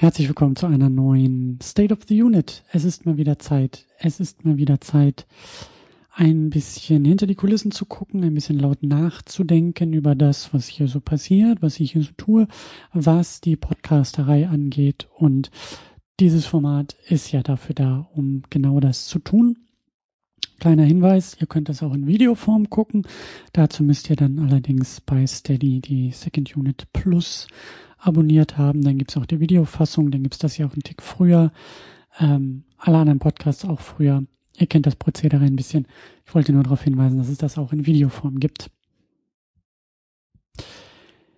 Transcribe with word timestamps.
Herzlich 0.00 0.28
willkommen 0.28 0.54
zu 0.54 0.66
einer 0.66 0.88
neuen 0.88 1.58
State 1.60 1.92
of 1.92 2.04
the 2.06 2.22
Unit. 2.22 2.62
Es 2.70 2.84
ist 2.84 3.04
mal 3.04 3.16
wieder 3.16 3.40
Zeit. 3.40 3.84
Es 3.98 4.20
ist 4.20 4.44
mal 4.44 4.56
wieder 4.56 4.80
Zeit, 4.80 5.26
ein 6.12 6.50
bisschen 6.50 7.04
hinter 7.04 7.26
die 7.26 7.34
Kulissen 7.34 7.72
zu 7.72 7.84
gucken, 7.84 8.22
ein 8.22 8.34
bisschen 8.34 8.60
laut 8.60 8.84
nachzudenken 8.84 9.92
über 9.92 10.14
das, 10.14 10.54
was 10.54 10.68
hier 10.68 10.86
so 10.86 11.00
passiert, 11.00 11.62
was 11.62 11.80
ich 11.80 11.94
hier 11.94 12.04
so 12.04 12.12
tue, 12.16 12.46
was 12.92 13.40
die 13.40 13.56
Podcasterei 13.56 14.48
angeht. 14.48 15.08
Und 15.16 15.50
dieses 16.20 16.46
Format 16.46 16.94
ist 17.08 17.32
ja 17.32 17.42
dafür 17.42 17.74
da, 17.74 18.08
um 18.14 18.42
genau 18.50 18.78
das 18.78 19.06
zu 19.06 19.18
tun. 19.18 19.58
Kleiner 20.60 20.84
Hinweis, 20.84 21.36
ihr 21.40 21.48
könnt 21.48 21.68
das 21.68 21.82
auch 21.82 21.92
in 21.92 22.06
Videoform 22.06 22.70
gucken. 22.70 23.04
Dazu 23.52 23.82
müsst 23.82 24.10
ihr 24.10 24.16
dann 24.16 24.38
allerdings 24.38 25.00
bei 25.00 25.26
Steady 25.26 25.80
die 25.80 26.12
Second 26.12 26.56
Unit 26.56 26.86
Plus 26.92 27.48
abonniert 27.98 28.56
haben. 28.56 28.82
Dann 28.82 28.98
gibt's 28.98 29.16
auch 29.16 29.26
die 29.26 29.40
Videofassung, 29.40 30.10
dann 30.10 30.22
gibt's 30.22 30.38
das 30.38 30.56
ja 30.56 30.66
auch 30.66 30.72
einen 30.72 30.82
Tick 30.82 31.02
früher. 31.02 31.52
Ähm, 32.18 32.64
alle 32.76 32.98
anderen 32.98 33.18
Podcasts 33.18 33.64
auch 33.64 33.80
früher. 33.80 34.24
Ihr 34.56 34.66
kennt 34.66 34.86
das 34.86 34.96
Prozedere 34.96 35.44
ein 35.44 35.56
bisschen. 35.56 35.86
Ich 36.26 36.34
wollte 36.34 36.52
nur 36.52 36.62
darauf 36.62 36.82
hinweisen, 36.82 37.18
dass 37.18 37.28
es 37.28 37.38
das 37.38 37.58
auch 37.58 37.72
in 37.72 37.86
Videoform 37.86 38.40
gibt. 38.40 38.70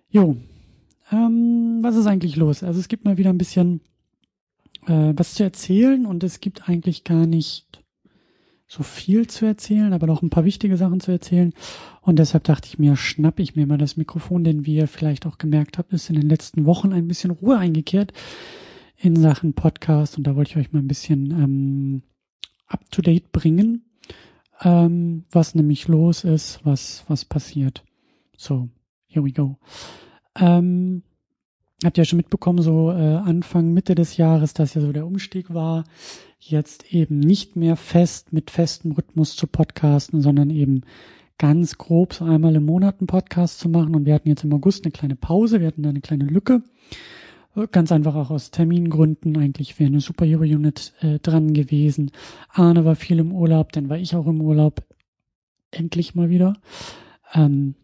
Jo, 0.09 0.37
ähm, 1.11 1.79
was 1.81 1.95
ist 1.95 2.07
eigentlich 2.07 2.35
los? 2.35 2.63
Also 2.63 2.79
es 2.79 2.87
gibt 2.87 3.05
mal 3.05 3.17
wieder 3.17 3.29
ein 3.29 3.37
bisschen 3.37 3.81
äh, 4.87 5.13
was 5.15 5.35
zu 5.35 5.43
erzählen 5.43 6.05
und 6.05 6.23
es 6.23 6.39
gibt 6.39 6.67
eigentlich 6.67 7.03
gar 7.03 7.25
nicht 7.25 7.83
so 8.71 8.83
viel 8.83 9.27
zu 9.27 9.45
erzählen, 9.45 9.91
aber 9.91 10.07
noch 10.07 10.21
ein 10.21 10.29
paar 10.29 10.45
wichtige 10.45 10.77
Sachen 10.77 11.01
zu 11.01 11.11
erzählen. 11.11 11.51
Und 11.99 12.19
deshalb 12.19 12.45
dachte 12.45 12.69
ich 12.69 12.79
mir, 12.79 12.95
schnapp 12.95 13.41
ich 13.41 13.53
mir 13.57 13.67
mal 13.67 13.77
das 13.77 13.97
Mikrofon, 13.97 14.45
denn 14.45 14.65
wie 14.65 14.77
ihr 14.77 14.87
vielleicht 14.87 15.25
auch 15.25 15.37
gemerkt 15.37 15.77
habt, 15.77 15.91
ist 15.91 16.09
in 16.09 16.15
den 16.15 16.29
letzten 16.29 16.65
Wochen 16.65 16.93
ein 16.93 17.05
bisschen 17.05 17.31
Ruhe 17.31 17.57
eingekehrt 17.57 18.13
in 18.95 19.17
Sachen 19.17 19.55
Podcast. 19.55 20.17
Und 20.17 20.25
da 20.25 20.37
wollte 20.37 20.51
ich 20.51 20.57
euch 20.57 20.71
mal 20.71 20.79
ein 20.79 20.87
bisschen 20.87 21.31
ähm, 21.31 22.03
up-to-date 22.67 23.33
bringen, 23.33 23.83
ähm, 24.61 25.25
was 25.31 25.53
nämlich 25.53 25.89
los 25.89 26.23
ist, 26.23 26.61
was, 26.63 27.03
was 27.09 27.25
passiert. 27.25 27.83
So, 28.37 28.69
here 29.07 29.25
we 29.25 29.33
go. 29.33 29.57
Ähm, 30.39 31.03
habt 31.83 31.97
ihr 31.97 32.03
ja 32.03 32.05
schon 32.05 32.17
mitbekommen, 32.17 32.61
so 32.61 32.91
äh, 32.91 33.15
Anfang, 33.15 33.73
Mitte 33.73 33.95
des 33.95 34.17
Jahres, 34.17 34.53
dass 34.53 34.73
ja 34.73 34.81
so 34.81 34.91
der 34.91 35.05
Umstieg 35.05 35.53
war, 35.53 35.83
jetzt 36.39 36.93
eben 36.93 37.19
nicht 37.19 37.55
mehr 37.55 37.75
fest 37.75 38.33
mit 38.33 38.51
festem 38.51 38.91
Rhythmus 38.91 39.35
zu 39.35 39.47
podcasten, 39.47 40.21
sondern 40.21 40.49
eben 40.49 40.81
ganz 41.37 41.77
grob 41.77 42.13
so 42.13 42.25
einmal 42.25 42.55
im 42.55 42.65
Monat 42.65 42.99
einen 42.99 43.07
Podcast 43.07 43.59
zu 43.59 43.69
machen. 43.69 43.95
Und 43.95 44.05
wir 44.05 44.13
hatten 44.13 44.29
jetzt 44.29 44.43
im 44.43 44.53
August 44.53 44.85
eine 44.85 44.91
kleine 44.91 45.15
Pause, 45.15 45.59
wir 45.59 45.67
hatten 45.67 45.83
da 45.83 45.89
eine 45.89 46.01
kleine 46.01 46.25
Lücke. 46.25 46.61
Ganz 47.71 47.91
einfach 47.91 48.15
auch 48.15 48.29
aus 48.29 48.51
Termingründen. 48.51 49.37
Eigentlich 49.37 49.77
wäre 49.79 49.89
eine 49.89 49.99
Superhero 49.99 50.43
Unit 50.43 50.93
äh, 51.01 51.19
dran 51.19 51.53
gewesen. 51.53 52.11
Arne 52.49 52.85
war 52.85 52.95
viel 52.95 53.19
im 53.19 53.33
Urlaub, 53.33 53.73
dann 53.73 53.89
war 53.89 53.97
ich 53.97 54.15
auch 54.15 54.27
im 54.27 54.39
Urlaub. 54.39 54.83
Endlich 55.71 56.15
mal 56.15 56.29
wieder. 56.29 56.53
Ähm, 57.33 57.75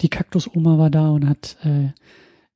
die 0.00 0.08
Kaktus-Oma 0.08 0.78
war 0.78 0.90
da 0.90 1.10
und 1.10 1.28
hat 1.28 1.56
äh, 1.64 1.90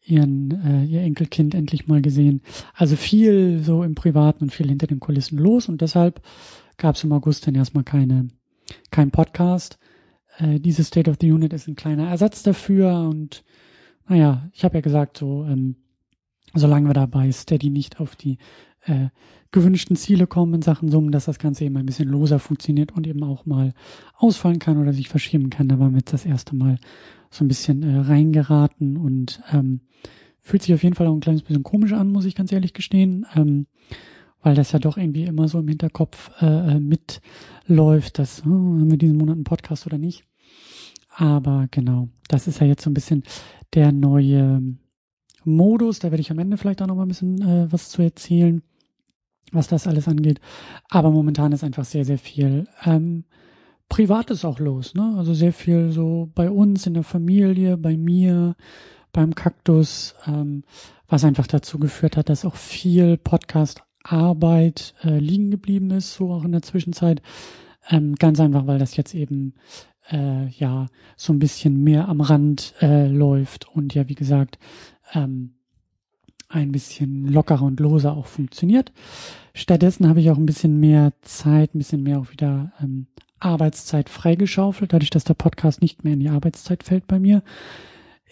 ihren 0.04 0.50
äh, 0.64 0.84
ihr 0.84 1.00
Enkelkind 1.00 1.54
endlich 1.54 1.86
mal 1.86 2.02
gesehen. 2.02 2.42
Also 2.74 2.96
viel 2.96 3.62
so 3.62 3.82
im 3.82 3.94
Privaten 3.94 4.44
und 4.44 4.50
viel 4.50 4.68
hinter 4.68 4.86
den 4.86 5.00
Kulissen 5.00 5.38
los 5.38 5.68
und 5.68 5.80
deshalb 5.80 6.20
gab 6.76 6.96
es 6.96 7.04
im 7.04 7.12
August 7.12 7.46
dann 7.46 7.54
erstmal 7.54 7.84
keine 7.84 8.28
kein 8.90 9.10
Podcast. 9.10 9.78
Äh, 10.38 10.60
diese 10.60 10.84
State 10.84 11.10
of 11.10 11.16
the 11.20 11.32
Unit 11.32 11.52
ist 11.52 11.68
ein 11.68 11.76
kleiner 11.76 12.08
Ersatz 12.08 12.42
dafür 12.42 13.08
und 13.08 13.44
naja, 14.06 14.48
ich 14.52 14.64
habe 14.64 14.76
ja 14.76 14.80
gesagt, 14.82 15.16
so 15.18 15.44
ähm, 15.44 15.76
solange 16.52 16.88
wir 16.88 16.94
dabei 16.94 17.32
Steady 17.32 17.70
nicht 17.70 18.00
auf 18.00 18.16
die 18.16 18.38
äh, 18.86 19.08
gewünschten 19.50 19.96
Ziele 19.96 20.26
kommen 20.26 20.54
in 20.54 20.62
Sachen 20.62 20.90
Summen, 20.90 21.12
dass 21.12 21.26
das 21.26 21.38
Ganze 21.38 21.64
eben 21.64 21.76
ein 21.76 21.86
bisschen 21.86 22.08
loser 22.08 22.38
funktioniert 22.38 22.92
und 22.92 23.06
eben 23.06 23.22
auch 23.22 23.46
mal 23.46 23.72
ausfallen 24.16 24.58
kann 24.58 24.78
oder 24.78 24.92
sich 24.92 25.08
verschieben 25.08 25.48
kann. 25.48 25.68
Da 25.68 25.78
waren 25.78 25.92
wir 25.92 25.98
jetzt 25.98 26.12
das 26.12 26.26
erste 26.26 26.56
Mal 26.56 26.78
so 27.34 27.44
ein 27.44 27.48
bisschen 27.48 27.82
äh, 27.82 27.98
reingeraten 27.98 28.96
und 28.96 29.40
ähm, 29.52 29.80
fühlt 30.40 30.62
sich 30.62 30.74
auf 30.74 30.82
jeden 30.82 30.94
Fall 30.94 31.06
auch 31.06 31.14
ein 31.14 31.20
kleines 31.20 31.42
bisschen 31.42 31.62
komisch 31.62 31.92
an, 31.92 32.12
muss 32.12 32.26
ich 32.26 32.34
ganz 32.34 32.52
ehrlich 32.52 32.74
gestehen, 32.74 33.26
ähm, 33.34 33.66
weil 34.42 34.54
das 34.54 34.72
ja 34.72 34.78
doch 34.78 34.96
irgendwie 34.96 35.24
immer 35.24 35.48
so 35.48 35.58
im 35.58 35.68
Hinterkopf 35.68 36.30
äh, 36.40 36.74
äh 36.74 36.78
mitläuft, 36.78 38.18
dass 38.18 38.42
oh, 38.44 38.50
haben 38.50 38.90
wir 38.90 38.98
diesen 38.98 39.16
Monat 39.16 39.36
einen 39.36 39.44
Podcast 39.44 39.86
oder 39.86 39.98
nicht. 39.98 40.24
Aber 41.16 41.66
genau, 41.70 42.08
das 42.28 42.46
ist 42.46 42.60
ja 42.60 42.66
jetzt 42.66 42.82
so 42.82 42.90
ein 42.90 42.94
bisschen 42.94 43.22
der 43.72 43.92
neue 43.92 44.76
Modus. 45.44 46.00
Da 46.00 46.10
werde 46.10 46.20
ich 46.20 46.30
am 46.30 46.38
Ende 46.38 46.56
vielleicht 46.56 46.82
auch 46.82 46.86
noch 46.86 46.96
mal 46.96 47.02
ein 47.02 47.08
bisschen 47.08 47.40
äh, 47.40 47.72
was 47.72 47.88
zu 47.90 48.02
erzählen, 48.02 48.62
was 49.52 49.68
das 49.68 49.86
alles 49.86 50.08
angeht. 50.08 50.40
Aber 50.88 51.10
momentan 51.10 51.52
ist 51.52 51.64
einfach 51.64 51.84
sehr, 51.84 52.04
sehr 52.04 52.18
viel 52.18 52.66
ähm, 52.84 53.24
Privates 53.88 54.44
auch 54.44 54.58
los. 54.58 54.94
Ne? 54.94 55.14
Also 55.16 55.34
sehr 55.34 55.52
viel 55.52 55.92
so 55.92 56.30
bei 56.34 56.50
uns 56.50 56.86
in 56.86 56.94
der 56.94 57.02
Familie, 57.02 57.76
bei 57.76 57.96
mir, 57.96 58.56
beim 59.12 59.34
Kaktus, 59.34 60.14
ähm, 60.26 60.64
was 61.08 61.24
einfach 61.24 61.46
dazu 61.46 61.78
geführt 61.78 62.16
hat, 62.16 62.28
dass 62.28 62.44
auch 62.44 62.56
viel 62.56 63.16
Podcast-Arbeit 63.16 64.94
äh, 65.04 65.18
liegen 65.18 65.50
geblieben 65.50 65.90
ist, 65.90 66.14
so 66.14 66.32
auch 66.32 66.44
in 66.44 66.52
der 66.52 66.62
Zwischenzeit. 66.62 67.22
Ähm, 67.90 68.14
ganz 68.16 68.40
einfach, 68.40 68.66
weil 68.66 68.78
das 68.78 68.96
jetzt 68.96 69.14
eben 69.14 69.54
äh, 70.10 70.48
ja 70.48 70.88
so 71.16 71.32
ein 71.32 71.38
bisschen 71.38 71.82
mehr 71.82 72.08
am 72.08 72.20
Rand 72.20 72.74
äh, 72.80 73.06
läuft 73.06 73.68
und 73.68 73.94
ja, 73.94 74.08
wie 74.08 74.14
gesagt, 74.14 74.58
ähm, 75.12 75.54
ein 76.48 76.72
bisschen 76.72 77.26
lockerer 77.26 77.62
und 77.62 77.80
loser 77.80 78.16
auch 78.16 78.26
funktioniert. 78.26 78.92
Stattdessen 79.54 80.08
habe 80.08 80.20
ich 80.20 80.30
auch 80.30 80.36
ein 80.36 80.46
bisschen 80.46 80.80
mehr 80.80 81.12
Zeit, 81.22 81.74
ein 81.74 81.78
bisschen 81.78 82.02
mehr 82.02 82.20
auch 82.20 82.30
wieder 82.30 82.72
ähm, 82.80 83.06
Arbeitszeit 83.44 84.08
freigeschaufelt, 84.08 84.92
dadurch, 84.92 85.10
dass 85.10 85.24
der 85.24 85.34
Podcast 85.34 85.82
nicht 85.82 86.04
mehr 86.04 86.14
in 86.14 86.20
die 86.20 86.28
Arbeitszeit 86.28 86.82
fällt 86.82 87.06
bei 87.06 87.18
mir, 87.18 87.42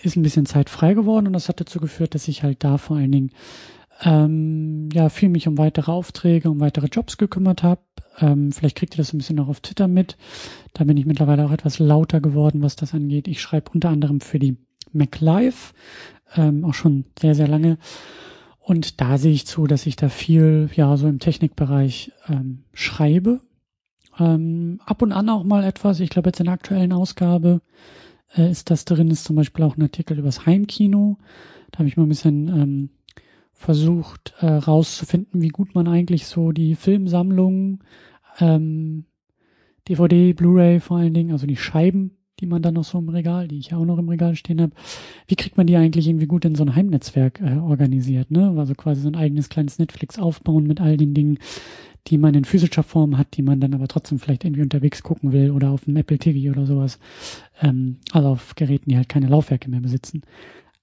ist 0.03 0.17
ein 0.17 0.23
bisschen 0.23 0.47
Zeit 0.47 0.71
frei 0.71 0.95
geworden 0.95 1.27
und 1.29 1.33
das 1.33 1.49
hat 1.49 1.61
dazu 1.61 1.79
geführt, 1.79 2.15
dass 2.15 2.29
ich 2.29 2.43
halt 2.43 2.65
da 2.65 2.79
vor 2.79 2.97
allen 2.97 3.13
Dingen 3.13 3.31
ähm, 4.03 4.89
ja 4.93 5.09
viel 5.09 5.29
mich 5.29 5.47
um 5.47 5.59
weitere 5.59 5.93
Aufträge, 5.93 6.51
um 6.51 6.61
weitere 6.61 6.87
Jobs 6.87 7.19
gekümmert 7.19 7.63
habe. 7.63 7.81
Ähm, 8.19 8.53
vielleicht 8.53 8.77
kriegt 8.77 8.95
ihr 8.95 8.99
das 8.99 9.13
ein 9.13 9.19
bisschen 9.19 9.37
noch 9.37 9.49
auf 9.49 9.61
Twitter 9.61 9.89
mit. 9.89 10.17
Da 10.75 10.85
bin 10.85 10.97
ich 10.97 11.07
mittlerweile 11.07 11.47
auch 11.47 11.53
etwas 11.53 11.79
lauter 11.79 12.21
geworden, 12.21 12.63
was 12.63 12.77
das 12.77 12.95
angeht. 12.95 13.29
Ich 13.29 13.41
schreibe 13.41 13.71
unter 13.73 13.91
anderem 13.91 14.21
für 14.21 14.39
die 14.39 14.57
MacLive, 14.93 15.73
ähm, 16.37 16.65
auch 16.65 16.75
schon 16.75 17.05
sehr, 17.19 17.35
sehr 17.35 17.49
lange. 17.49 17.79
Und 18.61 19.01
da 19.01 19.19
sehe 19.19 19.33
ich 19.33 19.47
zu, 19.47 19.67
dass 19.67 19.87
ich 19.87 19.97
da 19.97 20.09
viel, 20.09 20.71
ja, 20.75 20.97
so 20.97 21.09
im 21.09 21.19
Technikbereich 21.19 22.13
ähm, 22.29 22.65
schreibe. 22.73 23.41
Ähm, 24.23 24.81
ab 24.85 25.03
und 25.03 25.13
an 25.13 25.29
auch 25.29 25.45
mal 25.45 25.65
etwas. 25.65 26.01
Ich 26.01 26.11
glaube, 26.11 26.29
jetzt 26.29 26.41
in 26.41 26.47
der 26.47 26.55
aktuellen 26.55 26.93
Ausgabe 26.93 27.61
äh, 28.37 28.51
ist 28.51 28.71
das 28.71 28.85
drin, 28.85 29.11
ist 29.11 29.25
zum 29.25 29.37
Beispiel 29.37 29.65
auch 29.65 29.77
ein 29.77 29.83
Artikel 29.83 30.19
übers 30.19 30.47
Heimkino. 30.47 31.19
Da 31.71 31.79
habe 31.79 31.89
ich 31.89 31.97
mal 31.97 32.05
ein 32.05 32.11
bisschen 32.11 32.49
ähm, 32.49 32.91
versucht 33.53 34.35
äh, 34.41 34.47
rauszufinden, 34.47 35.41
wie 35.41 35.49
gut 35.49 35.75
man 35.75 35.89
eigentlich 35.89 36.27
so 36.27 36.53
die 36.53 36.75
Filmsammlung, 36.75 37.83
ähm, 38.41 39.07
DVD, 39.89 40.33
Blu-ray 40.33 40.81
vor 40.81 40.99
allen 40.99 41.15
Dingen, 41.15 41.33
also 41.33 41.47
die 41.47 41.57
Scheiben 41.57 42.17
die 42.43 42.47
man 42.47 42.61
dann 42.61 42.75
noch 42.75 42.85
so 42.85 42.99
im 42.99 43.09
Regal, 43.09 43.47
die 43.47 43.59
ich 43.59 43.71
ja 43.71 43.79
auch 43.79 43.85
noch 43.85 43.99
im 43.99 44.09
Regal 44.09 44.35
stehen 44.35 44.61
habe, 44.61 44.73
wie 45.29 45.37
kriegt 45.37 45.57
man 45.57 45.69
die 45.69 45.77
eigentlich 45.77 46.09
irgendwie 46.09 46.27
gut 46.27 46.45
in 46.45 46.57
so 46.57 46.65
ein 46.65 46.75
Heimnetzwerk 46.75 47.41
äh, 47.41 47.57
organisiert, 47.59 48.33
ne? 48.33 48.53
Also 48.59 48.75
quasi 48.75 49.01
so 49.01 49.09
ein 49.09 49.15
eigenes 49.15 49.49
kleines 49.49 49.79
Netflix 49.79 50.19
aufbauen 50.19 50.67
mit 50.67 50.81
all 50.81 50.97
den 50.97 51.15
Dingen, 51.15 51.39
die 52.09 52.19
man 52.19 52.35
in 52.35 52.45
physischer 52.45 52.83
Form 52.83 53.17
hat, 53.17 53.37
die 53.37 53.43
man 53.43 53.61
dann 53.61 53.75
aber 53.75 53.89
trotzdem 53.89 54.19
vielleicht 54.19 54.45
irgendwie 54.45 54.63
unterwegs 54.63 55.03
gucken 55.03 55.33
will 55.33 55.51
oder 55.51 55.71
auf 55.71 55.85
dem 55.85 55.97
Apple 55.97 56.19
TV 56.19 56.51
oder 56.51 56.67
sowas. 56.67 56.99
Ähm, 57.61 57.99
also 58.11 58.29
auf 58.29 58.55
Geräten, 58.55 58.91
die 58.91 58.97
halt 58.97 59.09
keine 59.09 59.29
Laufwerke 59.29 59.71
mehr 59.71 59.81
besitzen. 59.81 60.23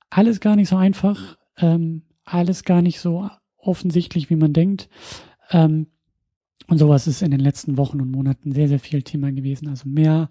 Alles 0.10 0.40
gar 0.40 0.56
nicht 0.56 0.70
so 0.70 0.78
einfach, 0.78 1.38
ähm, 1.58 2.04
alles 2.24 2.64
gar 2.64 2.82
nicht 2.82 3.00
so 3.00 3.30
offensichtlich, 3.58 4.30
wie 4.30 4.36
man 4.36 4.54
denkt. 4.54 4.90
Ähm, 5.52 5.88
und 6.68 6.78
sowas 6.78 7.08
ist 7.08 7.22
in 7.22 7.32
den 7.32 7.40
letzten 7.40 7.78
Wochen 7.78 8.00
und 8.00 8.12
Monaten 8.12 8.52
sehr, 8.52 8.68
sehr 8.68 8.80
viel 8.80 9.02
Thema 9.02 9.32
gewesen. 9.32 9.68
Also 9.68 9.90
mehr 9.90 10.30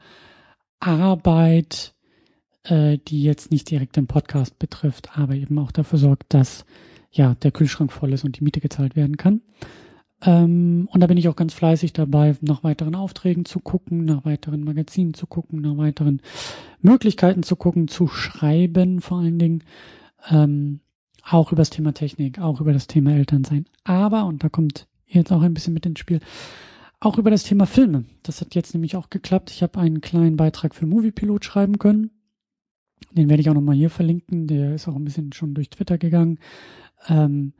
Arbeit, 0.79 1.95
äh, 2.65 2.99
die 2.99 3.23
jetzt 3.23 3.51
nicht 3.51 3.71
direkt 3.71 3.97
den 3.97 4.07
Podcast 4.07 4.59
betrifft, 4.59 5.19
aber 5.19 5.35
eben 5.35 5.59
auch 5.59 5.73
dafür 5.73 5.99
sorgt, 5.99 6.33
dass 6.33 6.65
ja 7.11 7.35
der 7.35 7.51
Kühlschrank 7.51 7.93
voll 7.93 8.12
ist 8.12 8.25
und 8.25 8.39
die 8.39 8.45
Miete 8.45 8.61
gezahlt 8.61 8.97
werden 8.97 9.17
kann. 9.17 9.43
Ähm, 10.23 10.88
und 10.91 11.00
da 11.00 11.06
bin 11.06 11.17
ich 11.17 11.29
auch 11.29 11.37
ganz 11.37 11.55
fleißig 11.55 11.93
dabei, 11.93 12.37
nach 12.41 12.65
weiteren 12.65 12.94
Aufträgen 12.94 13.44
zu 13.44 13.61
gucken, 13.61 14.05
nach 14.05 14.25
weiteren 14.25 14.65
Magazinen 14.65 15.15
zu 15.15 15.26
gucken, 15.26 15.61
nach 15.61 15.76
weiteren 15.76 16.20
Möglichkeiten 16.81 17.43
zu 17.43 17.56
gucken, 17.56 17.88
zu 17.88 18.09
schreiben 18.09 19.00
vor 19.00 19.19
allen 19.19 19.38
Dingen. 19.38 19.65
Ähm, 20.31 20.81
auch 21.23 21.53
über 21.53 21.61
das 21.61 21.70
Thema 21.70 21.93
Technik, 21.93 22.38
auch 22.38 22.61
über 22.61 22.73
das 22.73 22.87
Thema 22.87 23.12
Elternsein. 23.12 23.67
Aber, 23.85 24.25
und 24.25 24.43
da 24.43 24.49
kommt 24.49 24.88
jetzt 25.06 25.31
auch 25.31 25.43
ein 25.43 25.55
bisschen 25.55 25.75
mit 25.75 25.87
ins 25.87 25.99
Spiel, 25.99 26.21
auch 27.00 27.19
über 27.19 27.31
das 27.31 27.44
Thema 27.44 27.67
Filme. 27.67 28.05
Das 28.23 28.41
hat 28.41 28.55
jetzt 28.55 28.75
nämlich 28.75 28.97
auch 28.97 29.11
geklappt. 29.11 29.50
Ich 29.50 29.62
habe 29.62 29.79
einen 29.79 30.00
kleinen 30.00 30.37
Beitrag 30.37 30.75
für 30.75 30.87
Moviepilot 30.87 31.44
schreiben 31.44 31.79
können. 31.79 32.11
Den 33.12 33.29
werde 33.29 33.41
ich 33.41 33.49
auch 33.49 33.55
nochmal 33.55 33.76
hier 33.76 33.91
verlinken. 33.91 34.49
Der 34.49 34.75
ist 34.75 34.88
auch 34.88 34.97
ein 34.97 35.05
bisschen 35.05 35.32
schon 35.32 35.55
durch 35.55 35.71
Twitter 35.71 35.99
gegangen. 35.99 36.38
Ähm, 37.09 37.53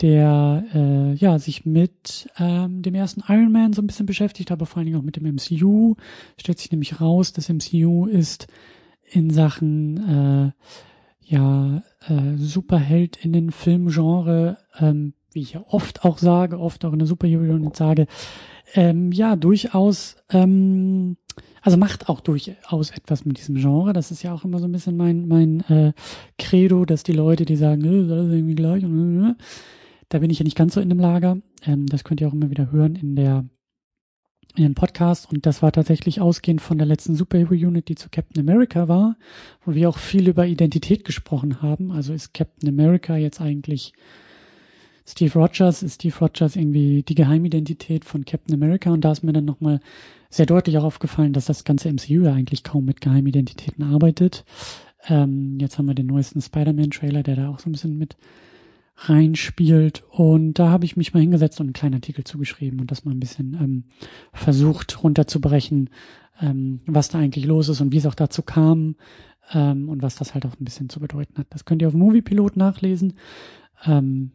der 0.00 0.64
äh, 0.74 1.14
ja 1.14 1.38
sich 1.38 1.64
mit 1.64 2.28
ähm, 2.38 2.82
dem 2.82 2.94
ersten 2.94 3.22
Iron 3.28 3.52
Man 3.52 3.72
so 3.72 3.82
ein 3.82 3.86
bisschen 3.86 4.06
beschäftigt, 4.06 4.50
aber 4.50 4.66
vor 4.66 4.78
allen 4.78 4.86
Dingen 4.86 4.98
auch 4.98 5.04
mit 5.04 5.16
dem 5.16 5.34
MCU. 5.34 5.94
Stellt 6.36 6.58
sich 6.58 6.70
nämlich 6.70 7.00
raus, 7.00 7.32
das 7.32 7.48
MCU 7.48 8.06
ist 8.06 8.48
in 9.04 9.30
Sachen 9.30 10.52
äh, 10.52 10.52
ja 11.26 11.82
äh, 12.08 12.36
Superheldinnen 12.36 13.50
Filmgenre, 13.52 14.58
ähm, 14.78 15.14
wie 15.32 15.42
ich 15.42 15.52
ja 15.52 15.64
oft 15.68 16.04
auch 16.04 16.18
sage, 16.18 16.58
oft 16.58 16.84
auch 16.84 16.92
in 16.92 16.98
der 16.98 17.08
Superhero-Unit 17.08 17.76
sage, 17.76 18.06
ähm, 18.74 19.12
ja 19.12 19.36
durchaus 19.36 20.16
ähm, 20.30 21.16
also 21.62 21.78
macht 21.78 22.10
auch 22.10 22.20
durchaus 22.20 22.90
etwas 22.90 23.24
mit 23.24 23.38
diesem 23.38 23.56
Genre. 23.56 23.94
Das 23.94 24.10
ist 24.10 24.22
ja 24.22 24.34
auch 24.34 24.44
immer 24.44 24.58
so 24.58 24.66
ein 24.66 24.72
bisschen 24.72 24.96
mein 24.96 25.26
mein 25.26 25.60
äh, 25.62 25.92
Credo, 26.38 26.84
dass 26.84 27.04
die 27.04 27.12
Leute, 27.12 27.46
die 27.46 27.56
sagen, 27.56 27.84
äh, 27.84 28.08
das 28.08 28.26
ist 28.26 28.32
irgendwie 28.32 28.54
gleich, 28.54 28.82
äh, 28.82 29.34
da 30.14 30.20
bin 30.20 30.30
ich 30.30 30.38
ja 30.38 30.44
nicht 30.44 30.56
ganz 30.56 30.74
so 30.74 30.80
in 30.80 30.90
dem 30.90 31.00
Lager. 31.00 31.38
Ähm, 31.66 31.86
das 31.86 32.04
könnt 32.04 32.20
ihr 32.20 32.28
auch 32.28 32.32
immer 32.32 32.48
wieder 32.48 32.70
hören 32.70 32.94
in 32.94 33.16
der 33.16 33.44
in 34.54 34.62
den 34.62 34.76
Podcast 34.76 35.32
und 35.32 35.46
das 35.46 35.62
war 35.62 35.72
tatsächlich 35.72 36.20
ausgehend 36.20 36.60
von 36.60 36.78
der 36.78 36.86
letzten 36.86 37.16
Superhero 37.16 37.54
Unit, 37.54 37.88
die 37.88 37.96
zu 37.96 38.08
Captain 38.08 38.40
America 38.40 38.86
war, 38.86 39.16
wo 39.64 39.74
wir 39.74 39.88
auch 39.88 39.98
viel 39.98 40.28
über 40.28 40.46
Identität 40.46 41.04
gesprochen 41.04 41.60
haben. 41.60 41.90
Also 41.90 42.12
ist 42.12 42.32
Captain 42.32 42.68
America 42.68 43.16
jetzt 43.16 43.40
eigentlich 43.40 43.92
Steve 45.04 45.36
Rogers, 45.36 45.82
ist 45.82 45.96
Steve 45.96 46.16
Rogers 46.20 46.54
irgendwie 46.54 47.02
die 47.02 47.16
Geheimidentität 47.16 48.04
von 48.04 48.24
Captain 48.24 48.54
America 48.54 48.92
und 48.92 49.00
da 49.00 49.10
ist 49.10 49.24
mir 49.24 49.32
dann 49.32 49.44
nochmal 49.44 49.80
sehr 50.30 50.46
deutlich 50.46 50.78
auch 50.78 50.84
aufgefallen, 50.84 51.32
dass 51.32 51.46
das 51.46 51.64
ganze 51.64 51.92
MCU 51.92 52.22
ja 52.22 52.34
eigentlich 52.34 52.62
kaum 52.62 52.84
mit 52.84 53.00
Geheimidentitäten 53.00 53.82
arbeitet. 53.82 54.44
Ähm, 55.08 55.58
jetzt 55.60 55.76
haben 55.76 55.86
wir 55.86 55.94
den 55.94 56.06
neuesten 56.06 56.40
Spider-Man-Trailer, 56.40 57.24
der 57.24 57.34
da 57.34 57.48
auch 57.48 57.58
so 57.58 57.68
ein 57.68 57.72
bisschen 57.72 57.98
mit 57.98 58.16
reinspielt. 58.96 60.04
Und 60.10 60.54
da 60.54 60.68
habe 60.70 60.84
ich 60.84 60.96
mich 60.96 61.14
mal 61.14 61.20
hingesetzt 61.20 61.60
und 61.60 61.66
einen 61.66 61.72
kleinen 61.72 61.94
Artikel 61.94 62.24
zugeschrieben 62.24 62.80
und 62.80 62.90
das 62.90 63.04
mal 63.04 63.12
ein 63.12 63.20
bisschen 63.20 63.54
ähm, 63.60 63.84
versucht 64.32 65.02
runterzubrechen, 65.02 65.90
ähm, 66.40 66.80
was 66.86 67.08
da 67.08 67.18
eigentlich 67.18 67.46
los 67.46 67.68
ist 67.68 67.80
und 67.80 67.92
wie 67.92 67.98
es 67.98 68.06
auch 68.06 68.14
dazu 68.14 68.42
kam 68.42 68.96
ähm, 69.52 69.88
und 69.88 70.02
was 70.02 70.16
das 70.16 70.34
halt 70.34 70.46
auch 70.46 70.58
ein 70.58 70.64
bisschen 70.64 70.88
zu 70.88 71.00
bedeuten 71.00 71.36
hat. 71.38 71.46
Das 71.50 71.64
könnt 71.64 71.82
ihr 71.82 71.88
auf 71.88 71.94
Moviepilot 71.94 72.56
nachlesen. 72.56 73.14
Ähm, 73.84 74.30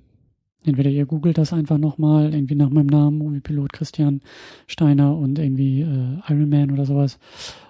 entweder 0.66 0.90
ihr 0.90 1.06
googelt 1.06 1.38
das 1.38 1.54
einfach 1.54 1.78
nochmal, 1.78 2.34
irgendwie 2.34 2.56
nach 2.56 2.70
meinem 2.70 2.88
Namen, 2.88 3.18
Moviepilot 3.18 3.74
Christian 3.74 4.22
Steiner 4.68 5.16
und 5.18 5.40
irgendwie 5.40 5.82
äh, 5.82 6.18
Iron 6.28 6.50
Man 6.50 6.72
oder 6.72 6.86
sowas. 6.86 7.18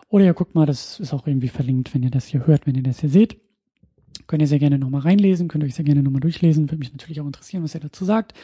Oder 0.09 0.25
ihr 0.25 0.33
guckt 0.33 0.55
mal, 0.55 0.65
das 0.65 0.99
ist 0.99 1.13
auch 1.13 1.27
irgendwie 1.27 1.49
verlinkt, 1.49 1.93
wenn 1.93 2.01
ihr 2.01 2.09
das 2.09 2.25
hier 2.25 2.47
hört, 2.47 2.65
wenn 2.65 2.75
ihr 2.75 2.83
das 2.83 2.99
hier 2.99 3.09
seht. 3.09 3.39
Könnt 4.29 4.43
ihr 4.43 4.47
sehr 4.47 4.59
gerne 4.59 4.77
nochmal 4.77 5.01
reinlesen, 5.01 5.47
könnt 5.47 5.63
euch 5.63 5.73
sehr 5.73 5.85
gerne 5.85 6.03
nochmal 6.03 6.19
durchlesen. 6.19 6.69
Würde 6.69 6.77
mich 6.77 6.91
natürlich 6.91 7.19
auch 7.19 7.25
interessieren, 7.25 7.63
was 7.63 7.73
er 7.73 7.81
dazu 7.81 8.05
sagt. 8.05 8.35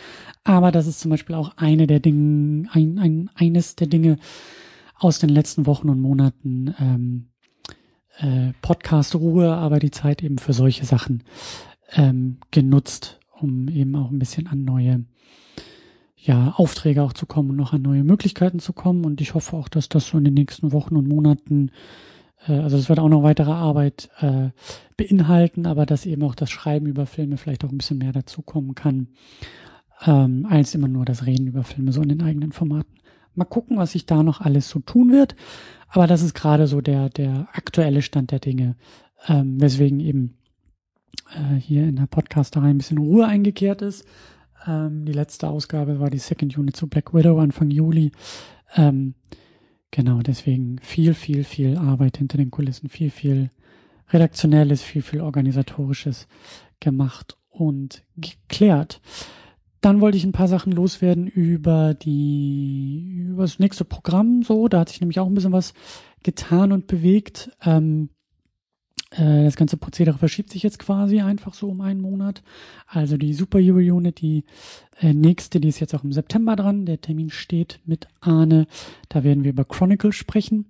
Aber 0.44 0.72
das 0.72 0.88
ist 0.88 1.00
zum 1.00 1.12
Beispiel 1.12 1.36
auch 1.36 1.58
eine 1.58 1.86
der 1.86 2.00
Dinge, 2.00 2.68
ein, 2.72 2.98
ein, 2.98 3.30
eines 3.36 3.76
der 3.76 3.86
Dinge 3.86 4.18
aus 4.96 5.20
den 5.20 5.30
letzten 5.30 5.68
Wochen 5.68 5.90
und 5.90 6.02
Monaten 6.02 6.74
ähm, 6.80 7.28
äh, 8.18 8.54
Podcast-Ruhe, 8.64 9.54
aber 9.54 9.78
die 9.78 9.92
Zeit 9.92 10.24
eben 10.24 10.40
für 10.40 10.54
solche 10.54 10.86
Sachen 10.86 11.22
ähm, 11.92 12.38
genutzt, 12.50 13.20
um 13.40 13.68
eben 13.68 13.96
auch 13.96 14.10
ein 14.10 14.18
bisschen 14.18 14.48
an 14.48 14.66
neue 14.66 15.06
ja, 16.18 16.56
Aufträge 16.58 17.04
auch 17.04 17.14
zu 17.14 17.28
kommen 17.28 17.52
und 17.52 17.58
noch 17.58 17.74
an 17.74 17.84
neue 17.84 18.04
Möglichkeiten 18.04 18.58
zu 18.58 18.74
kommen. 18.74 19.06
Und 19.06 19.22
ich 19.22 19.36
hoffe 19.36 19.56
auch, 19.56 19.70
dass 19.70 19.88
das 19.88 20.08
so 20.08 20.18
in 20.18 20.24
den 20.24 20.34
nächsten 20.34 20.72
Wochen 20.72 20.96
und 20.96 21.08
Monaten 21.08 21.70
also 22.54 22.78
es 22.78 22.90
wird 22.90 23.00
auch 23.00 23.10
noch 23.10 23.24
weitere 23.24 23.52
Arbeit 23.52 24.10
äh, 24.20 24.50
beinhalten, 24.98 25.66
aber 25.66 25.86
dass 25.86 26.06
eben 26.06 26.24
auch 26.24 26.36
das 26.36 26.52
Schreiben 26.52 26.88
über 26.88 27.06
Filme 27.06 27.38
vielleicht 27.38 27.66
auch 27.66 27.72
ein 27.72 27.78
bisschen 27.78 27.98
mehr 27.98 28.12
dazukommen 28.12 28.76
kann, 28.76 29.08
ähm, 30.06 30.46
als 30.50 30.76
immer 30.76 30.88
nur 30.88 31.06
das 31.06 31.26
Reden 31.26 31.48
über 31.48 31.64
Filme 31.64 31.92
so 31.92 32.02
in 32.02 32.10
den 32.10 32.22
eigenen 32.22 32.52
Formaten. 32.52 32.96
Mal 33.34 33.46
gucken, 33.46 33.78
was 33.78 33.92
sich 33.92 34.06
da 34.06 34.24
noch 34.24 34.42
alles 34.42 34.70
so 34.70 34.80
tun 34.80 35.12
wird. 35.12 35.36
Aber 35.90 36.08
das 36.08 36.22
ist 36.22 36.34
gerade 36.34 36.68
so 36.68 36.82
der, 36.82 37.10
der 37.10 37.48
aktuelle 37.54 38.02
Stand 38.02 38.32
der 38.32 38.40
Dinge, 38.40 38.76
ähm, 39.28 39.60
weswegen 39.62 40.00
eben 40.00 40.38
äh, 41.32 41.56
hier 41.56 41.84
in 41.84 41.98
der 41.98 42.08
Podcasterei 42.08 42.70
ein 42.70 42.78
bisschen 42.78 42.98
Ruhe 42.98 43.26
eingekehrt 43.26 43.82
ist. 43.82 44.06
Ähm, 44.68 45.06
die 45.06 45.14
letzte 45.14 45.50
Ausgabe 45.50 46.00
war 46.00 46.10
die 46.10 46.18
Second 46.18 46.58
Unit 46.58 46.76
zu 46.76 46.88
Black 46.88 47.14
Widow 47.14 47.40
Anfang 47.40 47.72
Juli. 47.72 48.12
Ähm, 48.76 49.16
Genau, 49.96 50.20
deswegen 50.20 50.78
viel, 50.80 51.14
viel, 51.14 51.46
viel 51.46 51.78
Arbeit 51.78 52.18
hinter 52.18 52.38
den 52.38 52.52
Kulissen, 52.52 52.90
viel, 52.90 53.10
viel 53.10 53.50
redaktionelles, 54.10 54.82
viel, 54.82 55.02
viel 55.02 55.22
organisatorisches 55.22 56.28
gemacht 56.82 57.38
und 57.48 58.04
geklärt. 58.18 59.00
Dann 59.80 60.02
wollte 60.02 60.18
ich 60.18 60.26
ein 60.26 60.34
paar 60.34 60.50
Sachen 60.50 60.74
loswerden 60.74 61.28
über 61.28 61.94
die, 61.94 63.24
über 63.30 63.44
das 63.44 63.60
nächste 63.60 63.86
Programm 63.86 64.44
so. 64.44 64.68
Da 64.68 64.82
hat 64.82 64.90
sich 64.90 65.00
nämlich 65.00 65.18
auch 65.18 65.28
ein 65.28 65.34
bisschen 65.34 65.54
was 65.54 65.74
getan 66.24 66.74
und 66.74 66.88
bewegt. 66.88 67.52
Ähm, 67.64 68.10
äh, 68.10 68.25
das 69.18 69.56
ganze 69.56 69.78
Prozedere 69.78 70.18
verschiebt 70.18 70.52
sich 70.52 70.64
jetzt 70.64 70.80
quasi 70.80 71.22
einfach 71.22 71.54
so 71.54 71.70
um 71.70 71.82
einen 71.82 72.02
Monat. 72.02 72.44
Also 72.88 73.18
die 73.18 73.34
Superhero 73.34 73.78
Unit, 73.78 74.20
die 74.20 74.44
äh, 75.00 75.14
nächste, 75.14 75.60
die 75.60 75.70
ist 75.70 75.80
jetzt 75.80 75.96
auch 75.96 76.04
im 76.04 76.12
September 76.12 76.56
dran. 76.56 76.86
Der 76.86 77.02
Termin 77.02 77.30
steht 77.30 77.80
mit 77.86 78.08
Arne. 78.20 78.68
Da 79.10 79.24
werden 79.24 79.44
wir 79.44 79.52
über 79.52 79.66
Chronicle 79.66 80.12
sprechen, 80.12 80.66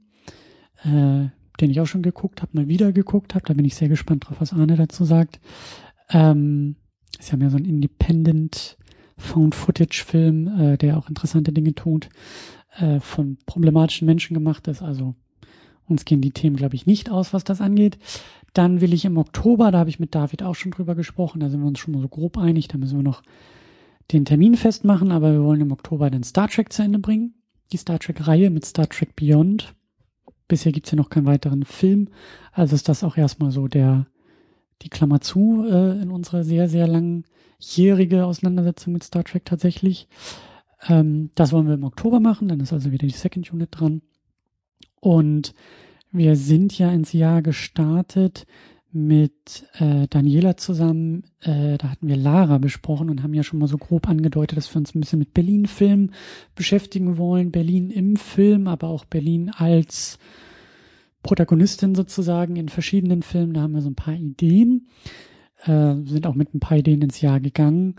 äh, 0.84 1.30
den 1.60 1.72
ich 1.72 1.80
auch 1.80 1.88
schon 1.88 2.02
geguckt 2.04 2.42
habe, 2.42 2.52
mal 2.54 2.68
wieder 2.68 2.92
geguckt 2.92 3.36
habe. 3.36 3.46
Da 3.46 3.54
bin 3.54 3.66
ich 3.66 3.76
sehr 3.76 3.90
gespannt 3.90 4.28
drauf, 4.28 4.38
was 4.40 4.54
Arne 4.54 4.76
dazu 4.76 5.06
sagt. 5.06 5.40
Ähm, 6.10 6.76
ist 7.18 7.32
ja 7.32 7.38
mehr 7.38 7.50
so 7.50 7.58
ein 7.58 7.66
Independent 7.66 8.78
Found-Footage-Film, 9.18 10.48
äh, 10.48 10.78
der 10.78 10.98
auch 10.98 11.10
interessante 11.10 11.52
Dinge 11.52 11.74
tut, 11.74 12.10
äh, 12.78 13.00
von 13.00 13.38
problematischen 13.46 14.06
Menschen 14.06 14.34
gemacht 14.34 14.68
ist. 14.68 14.82
Also 14.82 15.16
uns 15.88 16.06
gehen 16.06 16.22
die 16.22 16.32
Themen, 16.32 16.56
glaube 16.56 16.76
ich, 16.76 16.86
nicht 16.86 17.10
aus, 17.10 17.34
was 17.34 17.44
das 17.44 17.62
angeht. 17.62 17.98
Dann 18.54 18.82
will 18.82 18.94
ich 18.94 19.06
im 19.06 19.18
Oktober, 19.18 19.72
da 19.72 19.80
habe 19.80 19.90
ich 19.90 20.00
mit 20.00 20.16
David 20.16 20.44
auch 20.44 20.56
schon 20.56 20.72
drüber 20.72 20.96
gesprochen, 20.96 21.40
da 21.40 21.50
sind 21.50 21.62
wir 21.62 21.68
uns 21.68 21.80
schon 21.80 21.94
mal 21.94 22.02
so 22.02 22.08
grob 22.08 22.38
einig, 22.38 22.68
da 22.68 22.78
müssen 22.78 22.98
wir 22.98 23.04
noch 23.04 23.22
den 24.12 24.26
Termin 24.26 24.56
festmachen, 24.56 25.12
aber 25.12 25.34
wir 25.34 25.44
wollen 25.44 25.62
im 25.62 25.72
Oktober 25.72 26.10
den 26.10 26.24
Star 26.24 26.48
Trek 26.48 26.72
zu 26.72 26.84
Ende 26.84 27.00
bringen. 27.00 27.34
Die 27.72 27.78
Star 27.78 28.00
Trek-Reihe 28.00 28.50
mit 28.50 28.64
Star 28.66 28.88
Trek 28.88 29.16
Beyond. 29.16 29.74
Bisher 30.48 30.72
gibt's 30.72 30.92
ja 30.92 30.98
noch 30.98 31.10
keinen 31.10 31.26
weiteren 31.26 31.66
Film, 31.66 32.10
also 32.52 32.76
ist 32.76 32.88
das 32.88 33.04
auch 33.04 33.18
erstmal 33.18 33.52
so 33.52 33.68
der 33.68 34.06
die 34.82 34.90
Klammer 34.90 35.22
zu 35.22 35.66
äh, 35.68 36.02
in 36.02 36.12
unserer 36.12 36.44
sehr, 36.44 36.70
sehr 36.70 36.88
langjährige 36.88 38.26
Auseinandersetzung 38.26 38.94
mit 38.94 39.04
Star 39.04 39.24
Trek 39.24 39.46
tatsächlich. 39.46 40.08
Ähm, 40.88 41.32
das 41.36 41.52
wollen 41.52 41.68
wir 41.68 41.74
im 41.74 41.84
Oktober 41.84 42.20
machen, 42.20 42.48
dann 42.48 42.60
ist 42.60 42.74
also 42.74 42.92
wieder 42.92 43.08
die 43.08 43.14
Second 43.14 43.52
Unit 43.52 43.70
dran. 43.72 44.02
Und 45.06 45.54
wir 46.12 46.36
sind 46.36 46.76
ja 46.80 46.92
ins 46.92 47.14
Jahr 47.14 47.44
gestartet 47.44 48.48
mit 48.92 49.68
äh, 49.78 50.08
Daniela 50.08 50.58
zusammen. 50.58 51.26
Äh, 51.42 51.78
da 51.78 51.92
hatten 51.92 52.08
wir 52.08 52.18
Lara 52.18 52.58
besprochen 52.58 53.12
und 53.12 53.22
haben 53.22 53.36
ja 53.36 53.44
schon 53.44 53.60
mal 53.60 53.68
so 53.68 53.78
grob 53.78 54.10
angedeutet, 54.10 54.58
dass 54.58 54.74
wir 54.74 54.80
uns 54.80 54.96
ein 54.96 55.02
bisschen 55.02 55.20
mit 55.20 55.36
Berlin-Film 55.36 56.10
beschäftigen 56.56 57.20
wollen. 57.20 57.52
Berlin 57.52 57.92
im 57.92 58.16
Film, 58.16 58.68
aber 58.68 58.88
auch 58.88 59.06
Berlin 59.06 59.52
als 59.52 60.18
Protagonistin 61.22 61.94
sozusagen 61.94 62.56
in 62.56 62.70
verschiedenen 62.70 63.22
Filmen. 63.22 63.54
Da 63.54 63.62
haben 63.62 63.76
wir 63.76 63.82
so 63.84 63.92
ein 63.92 63.96
paar 63.96 64.16
Ideen. 64.16 64.88
Äh, 65.66 65.98
sind 66.06 66.26
auch 66.26 66.34
mit 66.34 66.56
ein 66.56 66.60
paar 66.60 66.80
Ideen 66.80 67.04
ins 67.04 67.22
Jahr 67.22 67.40
gegangen. 67.40 67.98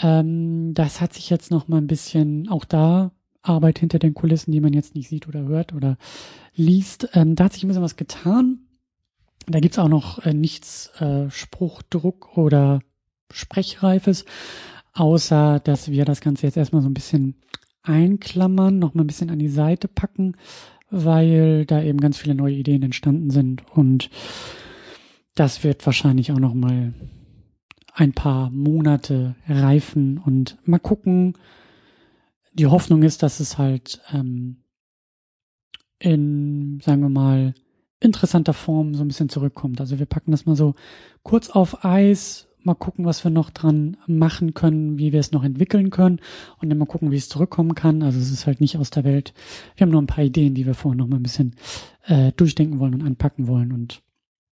Ähm, 0.00 0.72
das 0.72 1.02
hat 1.02 1.12
sich 1.12 1.28
jetzt 1.28 1.50
noch 1.50 1.68
mal 1.68 1.76
ein 1.76 1.88
bisschen 1.88 2.48
auch 2.48 2.64
da 2.64 3.12
Arbeit 3.42 3.78
hinter 3.78 3.98
den 3.98 4.14
Kulissen, 4.14 4.52
die 4.52 4.60
man 4.60 4.72
jetzt 4.72 4.94
nicht 4.94 5.08
sieht 5.08 5.28
oder 5.28 5.42
hört 5.42 5.72
oder 5.72 5.96
liest. 6.54 7.08
Ähm, 7.14 7.34
da 7.34 7.44
hat 7.44 7.52
sich 7.52 7.64
ein 7.64 7.68
bisschen 7.68 7.82
was 7.82 7.96
getan. 7.96 8.60
Da 9.46 9.60
gibt's 9.60 9.78
auch 9.78 9.88
noch 9.88 10.24
äh, 10.24 10.34
nichts 10.34 10.88
äh, 11.00 11.30
Spruchdruck 11.30 12.36
oder 12.36 12.80
Sprechreifes, 13.32 14.24
außer 14.92 15.60
dass 15.60 15.90
wir 15.90 16.04
das 16.04 16.20
Ganze 16.20 16.46
jetzt 16.46 16.56
erstmal 16.56 16.82
so 16.82 16.88
ein 16.88 16.94
bisschen 16.94 17.36
einklammern, 17.82 18.78
noch 18.78 18.94
mal 18.94 19.04
ein 19.04 19.06
bisschen 19.06 19.30
an 19.30 19.38
die 19.38 19.48
Seite 19.48 19.88
packen, 19.88 20.36
weil 20.90 21.64
da 21.66 21.82
eben 21.82 22.00
ganz 22.00 22.18
viele 22.18 22.34
neue 22.34 22.54
Ideen 22.54 22.82
entstanden 22.82 23.30
sind 23.30 23.62
und 23.74 24.10
das 25.34 25.62
wird 25.62 25.86
wahrscheinlich 25.86 26.32
auch 26.32 26.38
noch 26.38 26.54
mal 26.54 26.92
ein 27.94 28.12
paar 28.12 28.50
Monate 28.50 29.36
reifen 29.48 30.18
und 30.18 30.58
mal 30.64 30.78
gucken, 30.78 31.34
die 32.58 32.66
Hoffnung 32.66 33.02
ist, 33.02 33.22
dass 33.22 33.40
es 33.40 33.56
halt 33.58 34.00
ähm, 34.12 34.58
in, 35.98 36.80
sagen 36.82 37.02
wir 37.02 37.08
mal, 37.08 37.54
interessanter 38.00 38.54
Form 38.54 38.94
so 38.94 39.02
ein 39.02 39.08
bisschen 39.08 39.28
zurückkommt. 39.28 39.80
Also 39.80 39.98
wir 39.98 40.06
packen 40.06 40.30
das 40.30 40.46
mal 40.46 40.56
so 40.56 40.74
kurz 41.22 41.50
auf 41.50 41.84
Eis, 41.84 42.48
mal 42.62 42.74
gucken, 42.74 43.04
was 43.04 43.24
wir 43.24 43.30
noch 43.30 43.50
dran 43.50 43.96
machen 44.06 44.54
können, 44.54 44.98
wie 44.98 45.12
wir 45.12 45.20
es 45.20 45.32
noch 45.32 45.44
entwickeln 45.44 45.90
können 45.90 46.20
und 46.60 46.68
dann 46.68 46.78
mal 46.78 46.86
gucken, 46.86 47.10
wie 47.10 47.16
es 47.16 47.28
zurückkommen 47.28 47.74
kann. 47.74 48.02
Also 48.02 48.18
es 48.18 48.30
ist 48.30 48.46
halt 48.46 48.60
nicht 48.60 48.76
aus 48.76 48.90
der 48.90 49.04
Welt. 49.04 49.34
Wir 49.76 49.84
haben 49.84 49.90
nur 49.90 50.02
ein 50.02 50.06
paar 50.06 50.24
Ideen, 50.24 50.54
die 50.54 50.66
wir 50.66 50.74
vorher 50.74 50.98
noch 50.98 51.08
mal 51.08 51.16
ein 51.16 51.22
bisschen 51.22 51.56
äh, 52.06 52.32
durchdenken 52.32 52.78
wollen 52.78 52.94
und 52.94 53.06
anpacken 53.06 53.46
wollen 53.48 53.72
und 53.72 54.02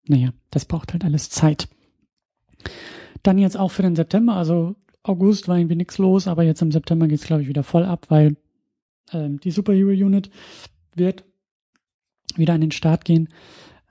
naja, 0.08 0.30
das 0.52 0.66
braucht 0.66 0.94
halt 0.94 1.04
alles 1.04 1.30
Zeit. 1.30 1.68
Dann 3.24 3.40
jetzt 3.40 3.58
auch 3.58 3.72
für 3.72 3.82
den 3.82 3.96
September, 3.96 4.36
also 4.36 4.76
August 5.08 5.48
war 5.48 5.58
irgendwie 5.58 5.76
nichts 5.76 5.98
los, 5.98 6.28
aber 6.28 6.44
jetzt 6.44 6.62
im 6.62 6.72
September 6.72 7.08
geht's 7.08 7.26
glaube 7.26 7.44
ich 7.44 7.48
wieder 7.48 7.64
voll 7.64 7.86
ab, 7.86 8.06
weil 8.10 8.36
ähm, 9.14 9.40
die 9.40 9.52
Superhero 9.52 9.90
Unit 9.90 10.30
wird 10.96 11.24
wieder 12.36 12.54
an 12.54 12.62
den 12.62 12.72
Start 12.72 13.06
gehen. 13.06 13.30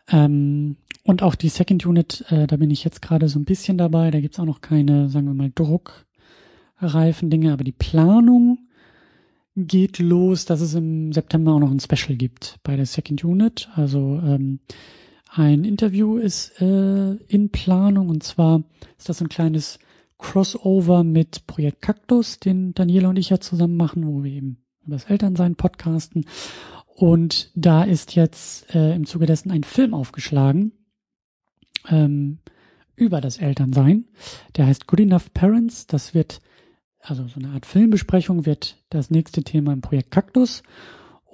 Ähm, 0.09 0.77
und 1.05 1.23
auch 1.23 1.35
die 1.35 1.49
Second 1.49 1.85
Unit, 1.87 2.25
äh, 2.31 2.47
da 2.47 2.57
bin 2.57 2.71
ich 2.71 2.85
jetzt 2.85 3.03
gerade 3.03 3.29
so 3.29 3.39
ein 3.39 3.45
bisschen 3.45 3.79
dabei. 3.79 4.11
Da 4.11 4.21
gibt's 4.21 4.39
auch 4.39 4.45
noch 4.45 4.61
keine, 4.61 5.09
sagen 5.09 5.27
wir 5.27 5.35
mal, 5.35 5.53
druckreifen 5.55 7.31
Dinge, 7.31 7.53
aber 7.53 7.65
die 7.65 7.73
Planung 7.73 8.59
geht 9.57 9.99
los, 9.99 10.47
dass 10.47 10.61
es 10.61 10.75
im 10.75 11.13
September 11.13 11.53
auch 11.53 11.61
noch 11.61 11.71
ein 11.71 11.81
Special 11.81 12.17
gibt 12.17 12.59
bei 12.65 12.77
der 12.77 12.87
Second 12.87 13.23
Unit. 13.23 13.69
Also 13.75 14.21
ähm, 14.25 14.61
ein 15.29 15.65
Interview 15.65 16.17
ist 16.17 16.61
äh, 16.61 17.13
in 17.29 17.51
Planung 17.51 18.09
und 18.09 18.23
zwar 18.23 18.63
ist 18.99 19.09
das 19.09 19.21
ein 19.21 19.29
kleines 19.29 19.79
Crossover 20.25 21.05
mit 21.05 21.47
Projekt 21.47 21.83
Cactus, 21.83 22.41
den 22.41 22.73
Daniela 22.73 23.11
und 23.11 23.19
ich 23.19 23.29
ja 23.29 23.41
zusammen 23.41 23.77
machen, 23.77 24.07
wo 24.07 24.25
wir 24.25 24.33
eben 24.33 24.65
über 24.87 24.97
das 24.97 25.05
Elternsein 25.05 25.55
podcasten. 25.55 26.25
Und 26.87 27.51
da 27.55 27.85
ist 27.85 28.15
jetzt 28.15 28.75
äh, 28.75 28.95
im 28.95 29.05
Zuge 29.05 29.27
dessen 29.27 29.51
ein 29.51 29.65
Film 29.65 29.93
aufgeschlagen 29.93 30.73
ähm, 31.91 32.39
über 32.97 33.21
das 33.21 33.37
Elternsein. 33.37 34.07
Der 34.57 34.67
heißt 34.67 34.87
Good 34.87 35.01
Enough 35.01 35.35
Parents. 35.35 35.87
Das 35.87 36.15
wird, 36.15 36.41
also 37.01 37.29
so 37.29 37.39
eine 37.39 37.51
Art 37.51 37.67
Filmbesprechung 37.67 38.47
wird 38.47 38.83
das 38.89 39.11
nächste 39.11 39.43
Thema 39.43 39.75
im 39.75 39.83
Projekt 39.83 40.11
Kaktus. 40.11 40.63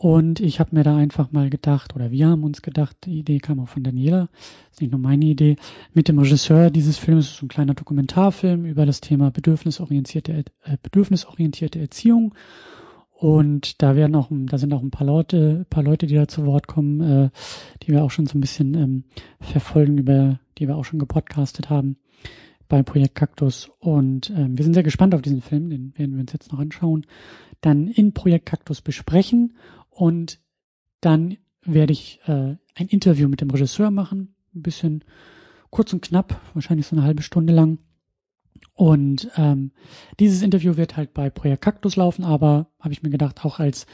Und 0.03 0.41
ich 0.41 0.61
habe 0.61 0.75
mir 0.75 0.83
da 0.83 0.97
einfach 0.97 1.31
mal 1.31 1.51
gedacht, 1.51 1.95
oder 1.95 2.11
wir 2.11 2.27
haben 2.27 2.43
uns 2.43 2.63
gedacht, 2.63 2.97
die 3.05 3.19
Idee 3.19 3.39
kam 3.39 3.61
auch 3.61 3.69
von 3.69 3.83
Daniela, 3.83 4.31
ist 4.71 4.81
nicht 4.81 4.93
nur 4.93 4.99
meine 4.99 5.27
Idee, 5.27 5.57
mit 5.93 6.09
dem 6.09 6.19
Regisseur 6.19 6.71
dieses 6.71 6.97
Films, 6.97 7.37
so 7.37 7.45
ein 7.45 7.51
kleiner 7.51 7.75
Dokumentarfilm 7.75 8.65
über 8.65 8.87
das 8.87 9.03
Thema 9.03 9.31
bedürfnisorientierte, 9.31 10.33
äh, 10.33 10.79
bedürfnisorientierte 10.83 11.79
Erziehung. 11.79 12.35
Und 13.13 13.83
da 13.83 13.95
werden 13.95 14.17
auch, 14.17 14.29
da 14.31 14.57
sind 14.57 14.73
auch 14.73 14.81
ein 14.81 14.91
paar 14.91 15.07
Leute, 15.07 15.67
paar 15.69 15.83
Leute, 15.83 16.07
die 16.07 16.15
da 16.15 16.27
zu 16.27 16.47
Wort 16.47 16.67
kommen, 16.67 17.03
äh, 17.03 17.31
die 17.83 17.93
wir 17.93 18.03
auch 18.03 18.11
schon 18.11 18.25
so 18.25 18.39
ein 18.39 18.41
bisschen 18.41 18.73
ähm, 18.73 19.05
verfolgen, 19.39 19.99
über 19.99 20.41
die 20.57 20.67
wir 20.67 20.77
auch 20.77 20.87
schon 20.87 20.99
gepodcastet 20.99 21.69
haben 21.69 21.99
bei 22.71 22.83
Projekt 22.83 23.17
Kaktus. 23.17 23.71
Und 23.81 24.31
ähm, 24.31 24.57
wir 24.57 24.65
sind 24.65 24.73
sehr 24.73 24.83
gespannt 24.83 25.15
auf 25.15 25.21
diesen 25.21 25.43
Film, 25.43 25.69
den 25.69 25.93
werden 25.99 26.15
wir 26.15 26.23
uns 26.23 26.33
jetzt 26.33 26.53
noch 26.53 26.59
anschauen, 26.59 27.05
dann 27.61 27.87
in 27.89 28.15
Projekt 28.15 28.47
Kaktus 28.47 28.81
besprechen 28.81 29.53
und 30.01 30.41
dann 31.03 31.37
werde 31.63 31.93
ich 31.93 32.21
äh, 32.27 32.57
ein 32.75 32.89
Interview 32.89 33.29
mit 33.29 33.43
dem 33.43 33.51
Regisseur 33.51 33.91
machen, 33.91 34.35
ein 34.55 34.63
bisschen 34.63 35.05
kurz 35.69 35.93
und 35.93 36.01
knapp, 36.01 36.41
wahrscheinlich 36.55 36.87
so 36.87 36.97
eine 36.97 37.05
halbe 37.05 37.23
Stunde 37.23 37.53
lang 37.53 37.79
und 38.75 39.31
ähm, 39.37 39.73
dieses 40.19 40.41
Interview 40.41 40.79
wird 40.79 40.97
halt 40.97 41.13
bei 41.13 41.29
Projekt 41.29 41.63
Cactus 41.63 41.97
laufen, 41.97 42.25
aber 42.25 42.69
habe 42.81 42.95
ich 42.95 43.03
mir 43.03 43.11
gedacht, 43.11 43.45
auch 43.45 43.59
als 43.61 43.87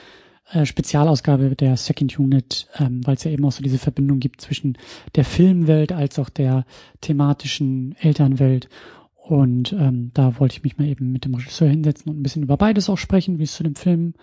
äh, 0.53 0.65
Spezialausgabe 0.65 1.57
der 1.57 1.77
Second 1.77 2.17
Unit, 2.21 2.69
ähm, 2.79 3.05
weil 3.05 3.17
es 3.17 3.25
ja 3.25 3.33
eben 3.33 3.45
auch 3.45 3.51
so 3.51 3.65
diese 3.65 3.79
Verbindung 3.79 4.21
gibt 4.21 4.41
zwischen 4.41 4.79
der 5.17 5.25
Filmwelt 5.25 5.91
als 5.91 6.21
auch 6.21 6.29
der 6.29 6.67
thematischen 7.01 7.97
Elternwelt. 7.99 8.69
Und 9.17 9.73
ähm, 9.73 10.13
da 10.15 10.39
wollte 10.39 10.57
ich 10.57 10.63
mich 10.63 10.79
mal 10.79 10.87
eben 10.87 11.11
mit 11.11 11.25
dem 11.25 11.35
Regisseur 11.35 11.69
hinsetzen 11.69 12.09
und 12.09 12.21
ein 12.21 12.23
bisschen 12.23 12.45
über 12.45 12.57
beides 12.57 12.89
auch 12.89 12.99
sprechen, 12.99 13.41
wie 13.41 13.45
es 13.45 13.57
zu 13.57 13.65
dem 13.65 13.75
Film 13.75 14.15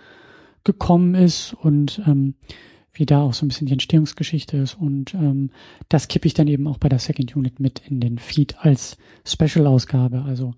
gekommen 0.64 1.16
ist 1.16 1.54
und 1.54 2.02
ähm, 2.08 2.36
wie 2.94 3.06
da 3.06 3.22
auch 3.22 3.34
so 3.34 3.46
ein 3.46 3.50
bisschen 3.50 3.68
die 3.68 3.74
Entstehungsgeschichte 3.74 4.58
ist. 4.58 4.76
Und 4.76 5.14
ähm, 5.16 5.50
das 5.90 6.08
kippe 6.08 6.28
ich 6.28 6.34
dann 6.34 6.48
eben 6.48 6.68
auch 6.68 6.78
bei 6.78 6.90
der 6.90 7.00
Second 7.00 7.36
Unit 7.36 7.60
mit 7.60 7.82
in 7.88 8.00
den 8.00 8.20
Feed 8.20 8.56
als 8.60 8.98
Special-Ausgabe. 9.26 10.24
Also 10.24 10.54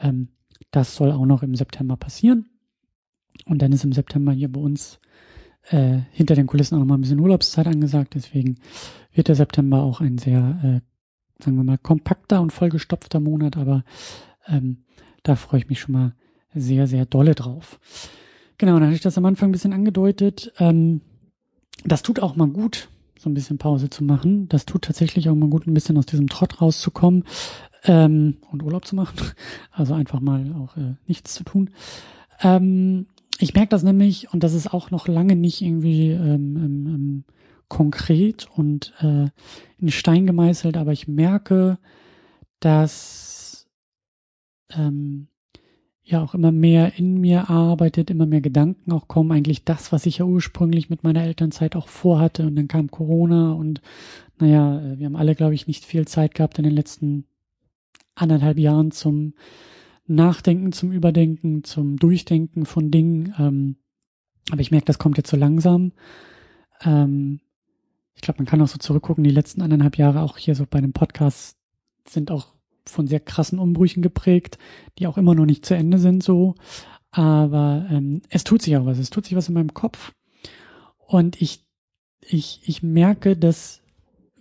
ähm, 0.00 0.28
das 0.70 0.96
soll 0.96 1.12
auch 1.12 1.26
noch 1.26 1.42
im 1.42 1.54
September 1.54 1.96
passieren. 1.96 2.46
Und 3.44 3.60
dann 3.60 3.72
ist 3.72 3.84
im 3.84 3.92
September 3.92 4.32
hier 4.32 4.50
bei 4.50 4.60
uns 4.60 4.98
äh, 5.70 5.98
hinter 6.12 6.34
den 6.34 6.46
Kulissen 6.46 6.74
auch 6.74 6.80
noch 6.80 6.86
mal 6.86 6.96
ein 6.96 7.02
bisschen 7.02 7.20
Urlaubszeit 7.20 7.66
angesagt. 7.66 8.14
Deswegen 8.14 8.56
wird 9.12 9.28
der 9.28 9.34
September 9.34 9.82
auch 9.82 10.00
ein 10.00 10.16
sehr, 10.16 10.40
äh, 10.62 11.42
sagen 11.42 11.56
wir 11.56 11.64
mal, 11.64 11.78
kompakter 11.78 12.40
und 12.40 12.52
vollgestopfter 12.52 13.20
Monat. 13.20 13.58
Aber 13.58 13.84
ähm, 14.46 14.84
da 15.22 15.36
freue 15.36 15.60
ich 15.60 15.68
mich 15.68 15.80
schon 15.80 15.92
mal 15.92 16.14
sehr, 16.54 16.86
sehr 16.86 17.04
dolle 17.04 17.34
drauf. 17.34 17.78
Genau, 18.58 18.74
dann 18.74 18.84
hatte 18.84 18.94
ich 18.94 19.00
das 19.00 19.18
am 19.18 19.24
Anfang 19.24 19.48
ein 19.48 19.52
bisschen 19.52 19.72
angedeutet. 19.72 20.52
Ähm, 20.58 21.00
das 21.84 22.02
tut 22.02 22.20
auch 22.20 22.36
mal 22.36 22.48
gut, 22.48 22.88
so 23.18 23.28
ein 23.28 23.34
bisschen 23.34 23.58
Pause 23.58 23.90
zu 23.90 24.04
machen. 24.04 24.48
Das 24.48 24.64
tut 24.64 24.82
tatsächlich 24.82 25.28
auch 25.28 25.34
mal 25.34 25.48
gut, 25.48 25.66
ein 25.66 25.74
bisschen 25.74 25.98
aus 25.98 26.06
diesem 26.06 26.28
Trott 26.28 26.60
rauszukommen 26.60 27.24
ähm, 27.84 28.36
und 28.50 28.62
Urlaub 28.62 28.86
zu 28.86 28.96
machen. 28.96 29.16
Also 29.70 29.94
einfach 29.94 30.20
mal 30.20 30.54
auch 30.54 30.76
äh, 30.76 30.94
nichts 31.06 31.34
zu 31.34 31.42
tun. 31.42 31.70
Ähm, 32.40 33.06
ich 33.38 33.54
merke 33.54 33.70
das 33.70 33.82
nämlich, 33.82 34.32
und 34.32 34.44
das 34.44 34.54
ist 34.54 34.72
auch 34.72 34.92
noch 34.92 35.08
lange 35.08 35.34
nicht 35.34 35.60
irgendwie 35.60 36.10
ähm, 36.10 36.56
ähm, 36.56 36.86
ähm 36.86 37.24
konkret 37.68 38.46
und 38.54 38.92
äh, 39.00 39.30
in 39.78 39.90
Stein 39.90 40.26
gemeißelt, 40.26 40.76
aber 40.76 40.92
ich 40.92 41.08
merke, 41.08 41.78
dass 42.60 43.66
ähm, 44.70 45.28
ja 46.04 46.22
auch 46.22 46.34
immer 46.34 46.52
mehr 46.52 46.98
in 46.98 47.20
mir 47.20 47.48
arbeitet, 47.48 48.10
immer 48.10 48.26
mehr 48.26 48.42
Gedanken 48.42 48.92
auch 48.92 49.08
kommen, 49.08 49.32
eigentlich 49.32 49.64
das, 49.64 49.90
was 49.90 50.04
ich 50.04 50.18
ja 50.18 50.26
ursprünglich 50.26 50.90
mit 50.90 51.02
meiner 51.02 51.22
Elternzeit 51.22 51.76
auch 51.76 51.88
vorhatte 51.88 52.46
und 52.46 52.56
dann 52.56 52.68
kam 52.68 52.90
Corona 52.90 53.52
und 53.52 53.80
naja, 54.38 54.80
äh, 54.80 54.98
wir 54.98 55.06
haben 55.06 55.16
alle, 55.16 55.34
glaube 55.34 55.54
ich, 55.54 55.66
nicht 55.66 55.84
viel 55.84 56.06
Zeit 56.06 56.34
gehabt 56.34 56.58
in 56.58 56.64
den 56.64 56.74
letzten 56.74 57.24
anderthalb 58.14 58.58
Jahren 58.58 58.90
zum 58.90 59.34
Nachdenken, 60.06 60.72
zum 60.72 60.92
Überdenken, 60.92 61.64
zum 61.64 61.96
Durchdenken 61.96 62.66
von 62.66 62.90
Dingen. 62.90 63.34
Ähm, 63.38 63.76
aber 64.50 64.60
ich 64.60 64.70
merke, 64.70 64.84
das 64.84 64.98
kommt 64.98 65.16
jetzt 65.16 65.30
so 65.30 65.36
langsam. 65.36 65.92
Ähm, 66.82 67.40
ich 68.14 68.20
glaube, 68.20 68.38
man 68.38 68.46
kann 68.46 68.60
auch 68.60 68.68
so 68.68 68.78
zurückgucken, 68.78 69.24
die 69.24 69.30
letzten 69.30 69.62
anderthalb 69.62 69.96
Jahre 69.96 70.20
auch 70.20 70.36
hier 70.36 70.54
so 70.54 70.66
bei 70.68 70.78
einem 70.78 70.92
Podcast 70.92 71.56
sind 72.06 72.30
auch 72.30 72.54
von 72.86 73.06
sehr 73.06 73.20
krassen 73.20 73.58
Umbrüchen 73.58 74.02
geprägt, 74.02 74.58
die 74.98 75.06
auch 75.06 75.18
immer 75.18 75.34
noch 75.34 75.46
nicht 75.46 75.64
zu 75.64 75.74
Ende 75.74 75.98
sind 75.98 76.22
so. 76.22 76.54
Aber 77.10 77.86
ähm, 77.90 78.22
es 78.28 78.44
tut 78.44 78.62
sich 78.62 78.76
auch 78.76 78.86
was. 78.86 78.98
Es 78.98 79.10
tut 79.10 79.26
sich 79.26 79.36
was 79.36 79.48
in 79.48 79.54
meinem 79.54 79.74
Kopf. 79.74 80.12
Und 80.98 81.40
ich, 81.40 81.64
ich, 82.20 82.60
ich 82.64 82.82
merke, 82.82 83.36
dass 83.36 83.82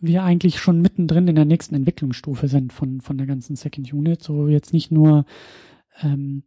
wir 0.01 0.23
eigentlich 0.23 0.59
schon 0.59 0.81
mittendrin 0.81 1.27
in 1.27 1.35
der 1.35 1.45
nächsten 1.45 1.75
Entwicklungsstufe 1.75 2.47
sind 2.47 2.73
von, 2.73 2.99
von 2.99 3.17
der 3.17 3.27
ganzen 3.27 3.55
Second 3.55 3.93
Unit. 3.93 4.21
So 4.21 4.47
jetzt 4.47 4.73
nicht 4.73 4.91
nur 4.91 5.25
ähm, 6.01 6.43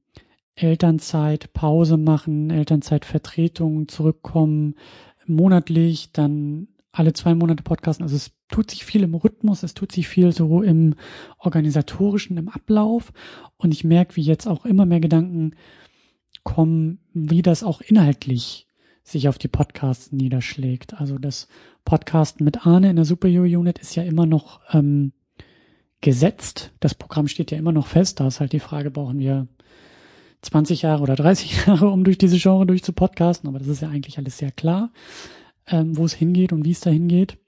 Elternzeit, 0.57 1.53
Pause 1.53 1.97
machen, 1.97 2.51
Elternzeitvertretung, 2.51 3.89
zurückkommen, 3.89 4.75
monatlich, 5.27 6.13
dann 6.13 6.69
alle 6.99 7.13
zwei 7.13 7.35
Monate 7.35 7.63
podcasten. 7.63 8.05
Also 8.05 8.17
es 8.17 8.33
tut 8.49 8.71
sich 8.71 8.85
viel 8.85 9.03
im 9.03 9.15
Rhythmus, 9.15 9.63
es 9.63 9.75
tut 9.75 9.93
sich 9.93 10.09
viel 10.09 10.33
so 10.33 10.63
im 10.63 10.95
organisatorischen, 11.39 12.37
im 12.39 12.49
Ablauf. 12.49 13.13
Und 13.57 13.73
ich 13.73 13.85
merke, 13.85 14.17
wie 14.17 14.23
jetzt 14.23 14.47
auch 14.47 14.65
immer 14.65 14.87
mehr 14.87 15.01
Gedanken 15.01 15.55
kommen, 16.43 17.01
wie 17.13 17.43
das 17.43 17.63
auch 17.63 17.81
inhaltlich 17.81 18.67
sich 19.03 19.29
auf 19.29 19.39
die 19.39 19.49
Podcasts 19.49 20.11
niederschlägt. 20.11 20.95
Also 20.95 21.19
das 21.19 21.49
Podcasten 21.85 22.45
mit 22.45 22.67
Arne 22.67 22.91
in 22.91 22.97
der 22.97 23.05
Superhero 23.05 23.45
Unit 23.45 23.79
ist 23.79 23.95
ja 23.95 24.03
immer 24.03 24.27
noch 24.27 24.61
ähm, 24.73 25.13
gesetzt. 26.01 26.73
Das 26.81 26.95
Programm 26.95 27.29
steht 27.29 27.51
ja 27.51 27.59
immer 27.59 27.73
noch 27.73 27.87
fest. 27.87 28.21
Da 28.21 28.27
ist 28.27 28.41
halt 28.41 28.53
die 28.53 28.61
Frage, 28.61 28.91
brauchen 28.91 29.19
wir 29.19 29.47
20 30.43 30.83
Jahre 30.83 31.03
oder 31.03 31.15
30 31.15 31.67
Jahre, 31.67 31.91
um 31.91 32.05
durch 32.05 32.19
diese 32.19 32.39
Genre 32.39 32.67
durchzupodcasten. 32.67 33.49
Aber 33.49 33.59
das 33.59 33.69
ist 33.69 33.83
ja 33.83 33.91
eigentlich 33.91 34.19
alles 34.19 34.39
sehr 34.39 34.51
klar 34.51 34.91
ähm, 35.69 35.97
wo 35.97 36.05
es 36.05 36.15
hingeht 36.15 36.53
und 36.53 36.65
wie 36.65 36.73
es 36.73 36.81
da 36.81 36.91
hingeht. 36.91 37.39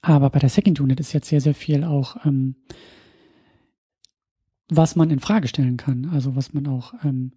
Aber 0.00 0.30
bei 0.30 0.38
der 0.38 0.48
Second 0.48 0.80
Unit 0.80 1.00
ist 1.00 1.12
jetzt 1.12 1.28
sehr, 1.28 1.40
sehr 1.40 1.54
viel 1.54 1.84
auch, 1.84 2.24
ähm, 2.24 2.56
was 4.68 4.96
man 4.96 5.10
in 5.10 5.20
Frage 5.20 5.48
stellen 5.48 5.76
kann. 5.76 6.06
Also 6.06 6.36
was 6.36 6.52
man 6.52 6.66
auch, 6.66 6.94
ähm, 7.04 7.32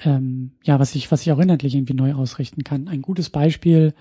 ähm, 0.00 0.52
ja, 0.64 0.78
was 0.78 0.94
ich, 0.94 1.10
was 1.10 1.22
ich 1.22 1.32
auch 1.32 1.38
inhaltlich 1.38 1.74
irgendwie 1.74 1.94
neu 1.94 2.14
ausrichten 2.14 2.64
kann. 2.64 2.88
Ein 2.88 3.02
gutes 3.02 3.30
Beispiel 3.30 3.94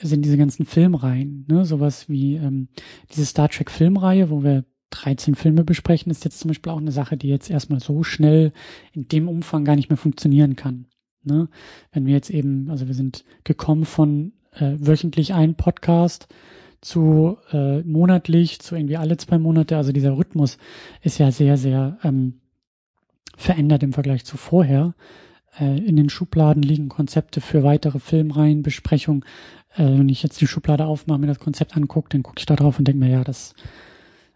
sind 0.00 0.24
diese 0.24 0.36
ganzen 0.36 0.64
Filmreihen, 0.64 1.44
ne? 1.48 1.64
Sowas 1.64 2.08
wie 2.08 2.36
ähm, 2.36 2.68
diese 3.10 3.26
Star 3.26 3.48
Trek 3.48 3.70
Filmreihe, 3.70 4.30
wo 4.30 4.44
wir 4.44 4.64
13 4.90 5.34
Filme 5.34 5.64
besprechen, 5.64 6.10
ist 6.10 6.24
jetzt 6.24 6.38
zum 6.38 6.48
Beispiel 6.48 6.72
auch 6.72 6.78
eine 6.78 6.92
Sache, 6.92 7.16
die 7.16 7.28
jetzt 7.28 7.50
erstmal 7.50 7.80
so 7.80 8.02
schnell 8.02 8.52
in 8.92 9.08
dem 9.08 9.28
Umfang 9.28 9.64
gar 9.64 9.76
nicht 9.76 9.90
mehr 9.90 9.96
funktionieren 9.96 10.56
kann. 10.56 10.86
Ne? 11.24 11.48
Wenn 11.92 12.06
wir 12.06 12.14
jetzt 12.14 12.30
eben, 12.30 12.70
also 12.70 12.86
wir 12.86 12.94
sind 12.94 13.24
gekommen 13.44 13.84
von 13.84 14.32
äh, 14.58 14.76
wöchentlich 14.78 15.34
ein 15.34 15.54
Podcast 15.54 16.28
zu 16.80 17.38
äh, 17.52 17.82
monatlich, 17.82 18.60
zu 18.60 18.76
irgendwie 18.76 18.96
alle 18.96 19.16
zwei 19.16 19.38
Monate. 19.38 19.76
Also 19.76 19.92
dieser 19.92 20.16
Rhythmus 20.16 20.58
ist 21.02 21.18
ja 21.18 21.30
sehr, 21.30 21.56
sehr 21.56 21.98
ähm, 22.04 22.40
verändert 23.36 23.82
im 23.82 23.92
Vergleich 23.92 24.24
zu 24.24 24.36
vorher. 24.36 24.94
Äh, 25.58 25.78
in 25.78 25.96
den 25.96 26.08
Schubladen 26.08 26.62
liegen 26.62 26.88
Konzepte 26.88 27.40
für 27.40 27.62
weitere 27.62 27.98
Filmreihen, 27.98 28.62
Besprechungen. 28.62 29.24
Äh, 29.74 29.84
wenn 29.84 30.08
ich 30.08 30.22
jetzt 30.22 30.40
die 30.40 30.46
Schublade 30.46 30.86
aufmache, 30.86 31.18
mir 31.18 31.26
das 31.26 31.40
Konzept 31.40 31.76
angucke, 31.76 32.10
dann 32.10 32.22
gucke 32.22 32.38
ich 32.38 32.46
da 32.46 32.56
drauf 32.56 32.78
und 32.78 32.86
denke 32.86 33.00
mir, 33.00 33.10
ja, 33.10 33.24
das 33.24 33.54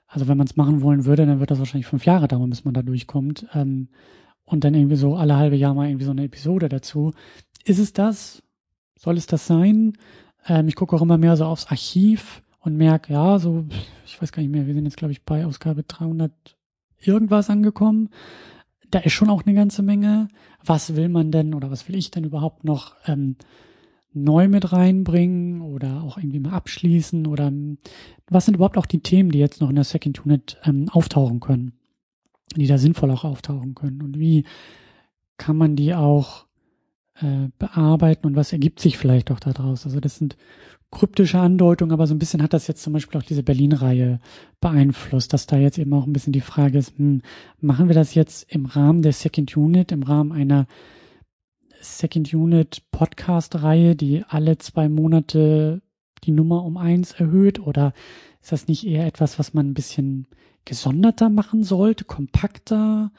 Also 0.09 0.29
wenn 0.29 0.37
man 0.37 0.47
es 0.47 0.57
machen 0.57 0.83
wollen 0.83 1.05
würde, 1.05 1.27
dann 1.27 1.41
wird 1.41 1.51
das 1.51 1.59
wahrscheinlich 1.59 1.87
fünf 1.87 2.05
Jahre 2.05 2.29
dauern, 2.29 2.51
bis 2.51 2.65
man 2.65 2.75
da 2.75 2.83
durchkommt. 2.83 3.47
Ähm, 3.55 3.89
und 4.45 4.65
dann 4.65 4.75
irgendwie 4.75 4.97
so 4.97 5.15
alle 5.15 5.37
halbe 5.37 5.57
Jahr 5.57 5.75
mal 5.75 5.89
irgendwie 5.89 6.05
so 6.05 6.11
eine 6.11 6.25
Episode 6.25 6.69
dazu. 6.69 7.13
Ist 7.65 7.79
es 7.79 7.93
das? 7.93 8.43
Soll 9.03 9.17
es 9.17 9.27
das 9.27 9.49
sein? 9.49 9.95
Ähm, 10.47 10.69
ich 10.69 10.77
gucke 10.77 10.95
auch 10.95 11.03
immer 11.03 11.19
mehr 11.19 11.37
so 11.37 11.45
aufs 11.45 11.67
Archiv 11.67 12.41
und 12.61 12.77
merke, 12.77 13.13
ja, 13.13 13.41
so, 13.41 13.65
ich 14.07 14.23
weiß 14.23 14.31
gar 14.31 14.43
nicht 14.43 14.53
mehr, 14.53 14.69
wir 14.69 14.75
sind 14.75 14.85
jetzt, 14.85 14.97
glaube 14.97 15.11
ich, 15.11 15.25
bei 15.25 15.45
Ausgabe 15.45 15.83
300 15.83 16.31
irgendwas 17.01 17.51
angekommen. 17.51 18.11
Da 18.93 19.01
ist 19.01 19.15
schon 19.15 19.29
auch 19.29 19.43
eine 19.45 19.57
ganze 19.57 19.83
Menge. 19.83 20.29
Was 20.65 20.95
will 20.95 21.09
man 21.09 21.33
denn 21.33 21.53
oder 21.53 21.69
was 21.69 21.89
will 21.89 21.97
ich 21.97 22.13
denn 22.13 22.23
überhaupt 22.23 22.63
noch 22.63 22.95
ähm, 23.07 23.35
neu 24.13 24.47
mit 24.47 24.73
reinbringen 24.73 25.63
oder 25.63 26.05
auch 26.05 26.17
irgendwie 26.17 26.39
mal 26.39 26.53
abschließen 26.53 27.27
oder 27.27 27.49
ähm, 27.49 27.79
was 28.29 28.45
sind 28.45 28.55
überhaupt 28.55 28.79
auch 28.79 28.87
die 28.87 29.03
Themen, 29.03 29.33
die 29.33 29.41
jetzt 29.41 29.61
noch 29.61 29.71
in 29.71 29.75
der 29.75 29.85
Second 29.85 30.25
Unit 30.25 30.59
ähm, 30.63 30.89
auftauchen 30.91 31.41
können, 31.41 31.73
die 32.55 32.69
da 32.69 32.79
sinnvoll 32.79 33.11
auch 33.11 33.25
auftauchen 33.25 33.75
können 33.75 34.03
und 34.03 34.19
wie 34.19 34.45
kann 35.39 35.57
man 35.57 35.75
die 35.75 35.95
auch 35.95 36.47
äh, 37.23 37.51
bearbeiten 37.59 38.27
und 38.27 38.37
was 38.37 38.53
ergibt 38.53 38.81
sich 38.81 38.99
vielleicht 38.99 39.31
auch 39.31 39.41
daraus. 39.41 39.85
Also 39.85 40.01
das 40.01 40.17
sind 40.17 40.37
kryptische 40.91 41.39
Andeutungen, 41.39 41.93
aber 41.93 42.07
so 42.07 42.15
ein 42.15 42.19
bisschen 42.19 42.43
hat 42.43 42.53
das 42.53 42.67
jetzt 42.67 42.83
zum 42.83 42.93
Beispiel 42.93 43.19
auch 43.21 43.25
diese 43.25 43.43
Berlin-Reihe 43.43 44.21
beeinflusst, 44.61 45.33
dass 45.33 45.47
da 45.47 45.57
jetzt 45.57 45.79
eben 45.79 45.93
auch 45.95 46.07
ein 46.07 46.13
bisschen 46.13 46.35
die 46.35 46.41
Frage 46.41 46.79
ist, 46.79 46.99
hm, 46.99 47.23
machen 47.61 47.89
wir 47.89 47.95
das 47.95 48.15
jetzt 48.15 48.53
im 48.53 48.67
Rahmen 48.67 49.03
der 49.03 49.13
Second 49.13 49.57
Unit, 49.57 49.91
im 49.91 50.03
Rahmen 50.03 50.33
einer 50.33 50.67
Second 51.81 52.33
Unit 52.33 52.83
Podcast-Reihe, 52.91 53.97
die 53.97 54.25
alle 54.29 54.59
zwei 54.59 54.89
Monate 54.89 55.83
die 56.25 56.33
Nummer 56.33 56.63
um 56.65 56.77
eins 56.77 57.13
erhöht? 57.13 57.59
Oder 57.59 57.95
ist 58.41 58.53
das 58.53 58.69
nicht 58.69 58.87
eher 58.87 59.07
etwas, 59.07 59.39
was 59.39 59.55
man 59.55 59.71
ein 59.71 59.75
bisschen 59.75 60.27
gesonderter 60.65 61.31
machen 61.31 61.65
sollte, 61.65 62.05
kompakter? 62.05 63.13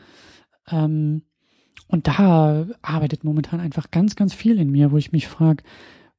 Ähm, 0.70 1.24
und 1.94 2.08
da 2.08 2.66
arbeitet 2.82 3.24
momentan 3.24 3.60
einfach 3.60 3.92
ganz, 3.92 4.16
ganz 4.16 4.34
viel 4.34 4.60
in 4.60 4.72
mir, 4.72 4.92
wo 4.92 4.98
ich 4.98 5.12
mich 5.12 5.28
frage, 5.28 5.64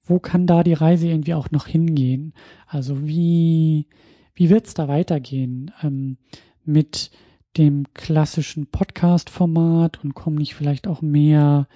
wo 0.05 0.21
kann 0.21 0.47
da 0.47 0.63
die 0.63 0.73
Reise 0.73 1.09
irgendwie 1.09 1.35
auch 1.35 1.51
noch 1.51 1.67
hingehen? 1.67 2.33
Also 2.69 3.09
wie, 3.09 3.89
wie 4.37 4.51
wird's 4.51 4.75
da 4.75 4.87
weitergehen 4.87 5.73
ähm, 5.83 6.17
mit 6.65 7.11
dem 7.57 7.87
klassischen 7.93 8.67
Podcast-Format 8.69 10.05
und 10.05 10.15
kommen 10.15 10.37
nicht 10.37 10.55
vielleicht 10.55 10.87
auch 10.87 11.03
mehr 11.03 11.67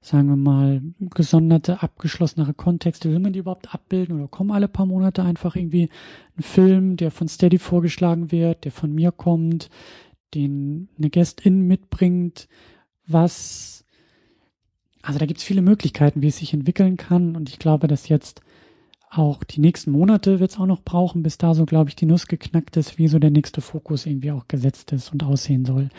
sagen 0.00 0.28
wir 0.28 0.36
mal, 0.36 0.82
gesonderte, 1.14 1.82
abgeschlossenere 1.82 2.54
Kontexte, 2.54 3.10
will 3.10 3.20
man 3.20 3.32
die 3.32 3.40
überhaupt 3.40 3.72
abbilden 3.72 4.16
oder 4.16 4.26
kommen 4.26 4.50
alle 4.50 4.68
paar 4.68 4.86
Monate 4.86 5.22
einfach 5.22 5.54
irgendwie 5.54 5.88
ein 6.36 6.42
Film, 6.42 6.96
der 6.96 7.12
von 7.12 7.28
Steady 7.28 7.58
vorgeschlagen 7.58 8.32
wird, 8.32 8.64
der 8.64 8.72
von 8.72 8.92
mir 8.92 9.12
kommt, 9.12 9.68
den 10.34 10.88
eine 10.98 11.10
Guestin 11.10 11.66
mitbringt, 11.68 12.48
was, 13.06 13.84
also 15.02 15.18
da 15.18 15.26
gibt's 15.26 15.44
viele 15.44 15.62
Möglichkeiten, 15.62 16.22
wie 16.22 16.28
es 16.28 16.38
sich 16.38 16.52
entwickeln 16.52 16.96
kann 16.96 17.36
und 17.36 17.48
ich 17.48 17.58
glaube, 17.58 17.86
dass 17.88 18.08
jetzt 18.08 18.40
auch 19.08 19.44
die 19.44 19.60
nächsten 19.60 19.92
Monate 19.92 20.40
wird's 20.40 20.58
auch 20.58 20.66
noch 20.66 20.82
brauchen, 20.82 21.22
bis 21.22 21.38
da 21.38 21.54
so, 21.54 21.64
glaube 21.64 21.90
ich, 21.90 21.96
die 21.96 22.06
Nuss 22.06 22.26
geknackt 22.26 22.76
ist, 22.76 22.98
wie 22.98 23.08
so 23.08 23.18
der 23.18 23.30
nächste 23.30 23.60
Fokus 23.60 24.04
irgendwie 24.04 24.32
auch 24.32 24.48
gesetzt 24.48 24.92
ist 24.92 25.12
und 25.12 25.22
aussehen 25.22 25.64
soll 25.64 25.90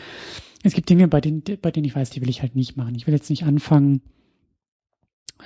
es 0.62 0.74
gibt 0.74 0.88
Dinge, 0.90 1.08
bei 1.08 1.20
denen, 1.20 1.42
bei 1.60 1.70
denen 1.70 1.86
ich 1.86 1.94
weiß, 1.94 2.10
die 2.10 2.20
will 2.20 2.30
ich 2.30 2.42
halt 2.42 2.56
nicht 2.56 2.76
machen. 2.76 2.94
Ich 2.94 3.06
will 3.06 3.14
jetzt 3.14 3.30
nicht 3.30 3.44
anfangen, 3.44 4.02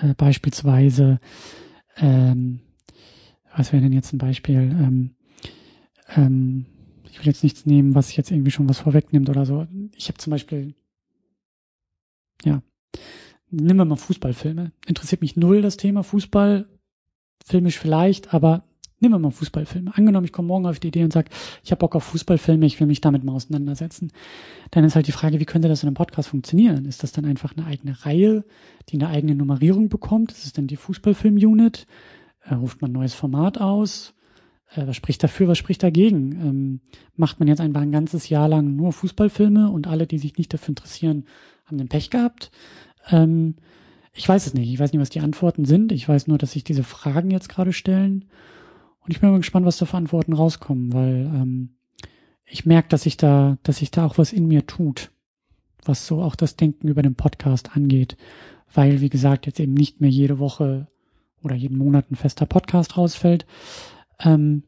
äh, 0.01 0.15
beispielsweise, 0.15 1.21
ähm, 1.97 2.61
was 3.55 3.73
wäre 3.73 3.83
denn 3.83 3.93
jetzt 3.93 4.13
ein 4.13 4.19
Beispiel? 4.19 4.57
Ähm, 4.57 5.11
ähm, 6.17 6.67
ich 7.11 7.19
will 7.19 7.27
jetzt 7.27 7.43
nichts 7.43 7.67
nehmen, 7.67 7.95
was 7.95 8.17
jetzt 8.17 8.31
irgendwie 8.31 8.51
schon 8.51 8.69
was 8.69 8.79
vorwegnimmt 8.79 9.29
oder 9.29 9.45
so. 9.45 9.67
Ich 9.95 10.09
habe 10.09 10.19
zum 10.19 10.31
Beispiel, 10.31 10.75
ja, 12.45 12.63
nehmen 13.51 13.79
wir 13.79 13.85
mal 13.85 13.97
Fußballfilme. 13.97 14.73
Interessiert 14.87 15.21
mich 15.21 15.37
null 15.37 15.63
das 15.63 15.77
Thema 15.77 16.03
Fußball, 16.03 16.69
filmisch 17.45 17.79
vielleicht, 17.79 18.35
aber 18.35 18.65
Nehmen 19.03 19.15
wir 19.15 19.19
mal 19.19 19.31
Fußballfilme. 19.33 19.97
Angenommen, 19.97 20.27
ich 20.27 20.33
komme 20.33 20.47
morgen 20.47 20.65
auf 20.65 20.79
die 20.79 20.87
Idee 20.87 21.03
und 21.03 21.13
sage, 21.13 21.29
ich 21.65 21.73
habe 21.73 21.81
Bock 21.81 21.97
auf 21.97 22.05
Fußballfilme, 22.05 22.65
ich 22.67 22.79
will 22.79 22.87
mich 22.87 23.01
damit 23.01 23.25
mal 23.25 23.33
auseinandersetzen. 23.33 24.13
Dann 24.71 24.85
ist 24.85 24.95
halt 24.95 25.09
die 25.09 25.13
Frage, 25.13 25.41
wie 25.41 25.45
könnte 25.45 25.67
das 25.67 25.83
in 25.83 25.89
einem 25.89 25.97
Podcast 25.97 26.29
funktionieren? 26.29 26.85
Ist 26.85 27.03
das 27.03 27.11
dann 27.11 27.25
einfach 27.25 27.57
eine 27.57 27.67
eigene 27.67 28.07
Reihe, 28.07 28.45
die 28.89 28.95
eine 28.95 29.09
eigene 29.09 29.35
Nummerierung 29.35 29.89
bekommt? 29.89 30.31
Ist 30.31 30.45
es 30.45 30.53
dann 30.53 30.69
die 30.69 30.77
Fußballfilm-Unit? 30.77 31.89
Äh, 32.45 32.55
ruft 32.55 32.81
man 32.81 32.93
ein 32.93 32.95
neues 32.95 33.13
Format 33.13 33.61
aus? 33.61 34.15
Äh, 34.73 34.87
was 34.87 34.95
spricht 34.95 35.21
dafür, 35.25 35.49
was 35.49 35.59
spricht 35.59 35.83
dagegen? 35.83 36.33
Ähm, 36.41 36.81
macht 37.17 37.41
man 37.41 37.49
jetzt 37.49 37.61
einfach 37.61 37.81
ein 37.81 37.91
ganzes 37.91 38.29
Jahr 38.29 38.47
lang 38.47 38.77
nur 38.77 38.93
Fußballfilme 38.93 39.69
und 39.69 39.89
alle, 39.89 40.07
die 40.07 40.19
sich 40.19 40.39
nicht 40.39 40.55
dafür 40.55 40.69
interessieren, 40.69 41.25
haben 41.73 41.79
den 41.79 41.89
Pech 41.89 42.11
gehabt? 42.11 42.51
Ähm, 43.11 43.57
ich 44.13 44.29
weiß 44.29 44.47
es 44.47 44.55
nicht. 44.55 44.73
Ich 44.73 44.79
weiß 44.79 44.93
nicht, 44.93 45.01
was 45.01 45.11
die 45.11 45.21
Antworten 45.21 45.65
sind. 45.65 45.91
Ich 45.91 46.09
weiß 46.09 46.27
nur, 46.27 46.39
dass 46.39 46.53
sich 46.53 46.65
diese 46.65 46.85
Fragen 46.85 47.31
jetzt 47.31 47.49
gerade 47.49 47.73
stellen. 47.73 48.27
Und 49.01 49.11
ich 49.11 49.21
bin 49.21 49.31
mal 49.31 49.39
gespannt, 49.39 49.67
was 49.67 49.79
da 49.79 49.87
für 49.87 49.97
Antworten 49.97 50.33
rauskommen, 50.33 50.93
weil 50.93 51.31
ähm, 51.35 51.71
ich 52.45 52.67
merke, 52.67 52.89
dass 52.89 53.03
sich 53.03 53.17
da, 53.17 53.59
dass 53.63 53.79
sich 53.79 53.91
da 53.91 54.07
auch 54.07 54.19
was 54.19 54.33
in 54.33 54.47
mir 54.47 54.67
tut, 54.67 55.11
was 55.85 56.07
so 56.07 56.23
auch 56.23 56.37
das 56.37 56.57
Denken 56.57 56.89
über 56.89 57.03
den 57.03 57.15
Podcast 57.15 57.75
angeht, 57.75 58.17
weil 58.73 59.01
wie 59.01 59.09
gesagt 59.09 59.47
jetzt 59.47 59.59
eben 59.59 59.75
nicht 59.75 60.01
mehr 60.01 60.11
jede 60.11 60.39
Woche 60.39 60.87
oder 61.43 61.57
jeden 61.57 61.79
Monat 61.79 62.11
ein 62.11 62.17
fester 62.17 62.47
Podcast 62.47 62.97
rausfällt. 62.97 63.47
Ähm, 64.21 64.63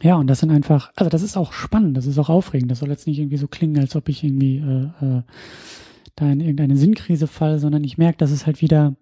ja, 0.00 0.16
und 0.16 0.28
das 0.28 0.40
sind 0.40 0.50
einfach, 0.50 0.90
also 0.96 1.10
das 1.10 1.22
ist 1.22 1.36
auch 1.36 1.52
spannend, 1.52 1.96
das 1.96 2.06
ist 2.06 2.18
auch 2.18 2.30
aufregend. 2.30 2.70
Das 2.70 2.78
soll 2.78 2.88
jetzt 2.88 3.06
nicht 3.06 3.18
irgendwie 3.18 3.36
so 3.36 3.48
klingen, 3.48 3.78
als 3.78 3.94
ob 3.94 4.08
ich 4.08 4.24
irgendwie 4.24 4.56
äh, 4.56 5.04
äh, 5.04 5.22
da 6.16 6.30
in 6.30 6.40
irgendeine 6.40 6.76
Sinnkrise 6.76 7.26
falle, 7.26 7.58
sondern 7.58 7.84
ich 7.84 7.98
merke, 7.98 8.18
dass 8.18 8.30
es 8.30 8.46
halt 8.46 8.60
wieder 8.60 8.96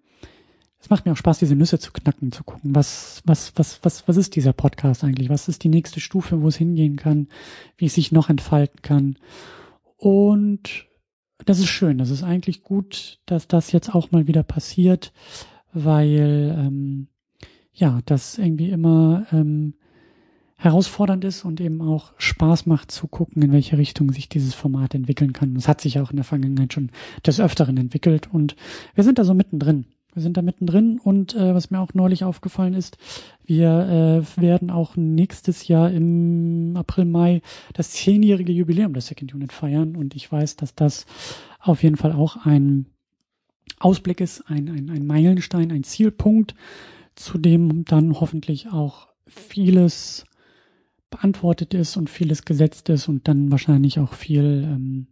es 0.81 0.89
macht 0.89 1.05
mir 1.05 1.11
auch 1.11 1.17
Spaß, 1.17 1.37
diese 1.39 1.55
Nüsse 1.55 1.77
zu 1.77 1.91
knacken, 1.91 2.31
zu 2.31 2.43
gucken, 2.43 2.73
was, 2.73 3.21
was, 3.23 3.53
was, 3.55 3.79
was, 3.83 4.07
was 4.07 4.17
ist 4.17 4.35
dieser 4.35 4.51
Podcast 4.51 5.03
eigentlich? 5.03 5.29
Was 5.29 5.47
ist 5.47 5.63
die 5.63 5.69
nächste 5.69 5.99
Stufe, 5.99 6.41
wo 6.41 6.47
es 6.47 6.55
hingehen 6.55 6.95
kann, 6.95 7.27
wie 7.77 7.85
es 7.85 7.93
sich 7.93 8.11
noch 8.11 8.29
entfalten 8.29 8.81
kann? 8.81 9.17
Und 9.95 10.87
das 11.45 11.59
ist 11.59 11.67
schön. 11.67 11.99
Das 11.99 12.09
ist 12.09 12.23
eigentlich 12.23 12.63
gut, 12.63 13.19
dass 13.27 13.47
das 13.47 13.71
jetzt 13.71 13.93
auch 13.93 14.11
mal 14.11 14.25
wieder 14.25 14.41
passiert, 14.41 15.13
weil 15.71 16.55
ähm, 16.57 17.07
ja, 17.73 17.99
das 18.05 18.39
irgendwie 18.39 18.69
immer 18.71 19.27
ähm, 19.31 19.75
herausfordernd 20.61 21.25
ist 21.25 21.43
und 21.43 21.59
eben 21.59 21.81
auch 21.81 22.13
Spaß 22.17 22.67
macht 22.67 22.91
zu 22.91 23.07
gucken, 23.07 23.41
in 23.41 23.51
welche 23.51 23.79
Richtung 23.79 24.11
sich 24.11 24.29
dieses 24.29 24.53
Format 24.53 24.93
entwickeln 24.93 25.33
kann. 25.33 25.55
Es 25.55 25.67
hat 25.67 25.81
sich 25.81 25.99
auch 25.99 26.11
in 26.11 26.17
der 26.17 26.23
Vergangenheit 26.23 26.71
schon 26.71 26.91
des 27.25 27.39
Öfteren 27.39 27.77
entwickelt 27.77 28.29
und 28.31 28.55
wir 28.93 29.03
sind 29.03 29.17
da 29.17 29.23
so 29.23 29.33
mittendrin. 29.33 29.85
Wir 30.13 30.21
sind 30.21 30.37
da 30.37 30.43
mittendrin 30.43 30.99
und 30.99 31.33
äh, 31.35 31.55
was 31.55 31.71
mir 31.71 31.79
auch 31.79 31.95
neulich 31.95 32.23
aufgefallen 32.23 32.75
ist, 32.75 32.97
wir 33.43 34.23
äh, 34.37 34.41
werden 34.41 34.69
auch 34.69 34.95
nächstes 34.95 35.67
Jahr 35.67 35.89
im 35.89 36.75
April, 36.75 37.05
Mai 37.05 37.41
das 37.73 37.89
zehnjährige 37.91 38.51
Jubiläum 38.51 38.93
der 38.93 39.01
Second 39.01 39.33
Unit 39.33 39.53
feiern 39.53 39.95
und 39.95 40.15
ich 40.15 40.31
weiß, 40.31 40.57
dass 40.57 40.75
das 40.75 41.07
auf 41.59 41.81
jeden 41.81 41.97
Fall 41.97 42.11
auch 42.11 42.45
ein 42.45 42.85
Ausblick 43.79 44.21
ist, 44.21 44.41
ein, 44.47 44.69
ein, 44.69 44.91
ein 44.91 45.07
Meilenstein, 45.07 45.71
ein 45.71 45.83
Zielpunkt, 45.83 46.53
zu 47.15 47.39
dem 47.39 47.83
dann 47.85 48.19
hoffentlich 48.19 48.71
auch 48.71 49.07
vieles 49.25 50.25
beantwortet 51.11 51.75
ist 51.75 51.97
und 51.97 52.09
vieles 52.09 52.43
gesetzt 52.45 52.89
ist 52.89 53.07
und 53.07 53.27
dann 53.27 53.51
wahrscheinlich 53.51 53.99
auch 53.99 54.13
viel, 54.13 54.63
ähm, 54.65 55.07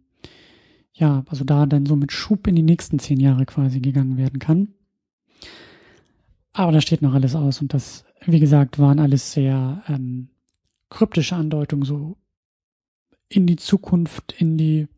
ja, 0.92 1.24
also 1.28 1.44
da 1.44 1.66
dann 1.66 1.86
so 1.86 1.94
mit 1.94 2.10
Schub 2.10 2.48
in 2.48 2.56
die 2.56 2.62
nächsten 2.62 2.98
zehn 2.98 3.20
Jahre 3.20 3.46
quasi 3.46 3.78
gegangen 3.78 4.16
werden 4.16 4.40
kann. 4.40 4.74
Aber 6.52 6.72
da 6.72 6.80
steht 6.80 7.02
noch 7.02 7.14
alles 7.14 7.36
aus 7.36 7.60
und 7.60 7.72
das, 7.72 8.04
wie 8.26 8.40
gesagt, 8.40 8.80
waren 8.80 8.98
alles 8.98 9.32
sehr 9.32 9.84
ähm, 9.86 10.30
kryptische 10.88 11.36
Andeutungen, 11.36 11.84
so 11.84 12.16
in 13.28 13.46
die 13.46 13.56
Zukunft, 13.56 14.34
in 14.36 14.58
die, 14.58 14.88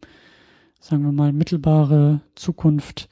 sagen 0.80 1.04
wir 1.04 1.12
mal, 1.12 1.32
mittelbare 1.32 2.22
Zukunft, 2.34 3.10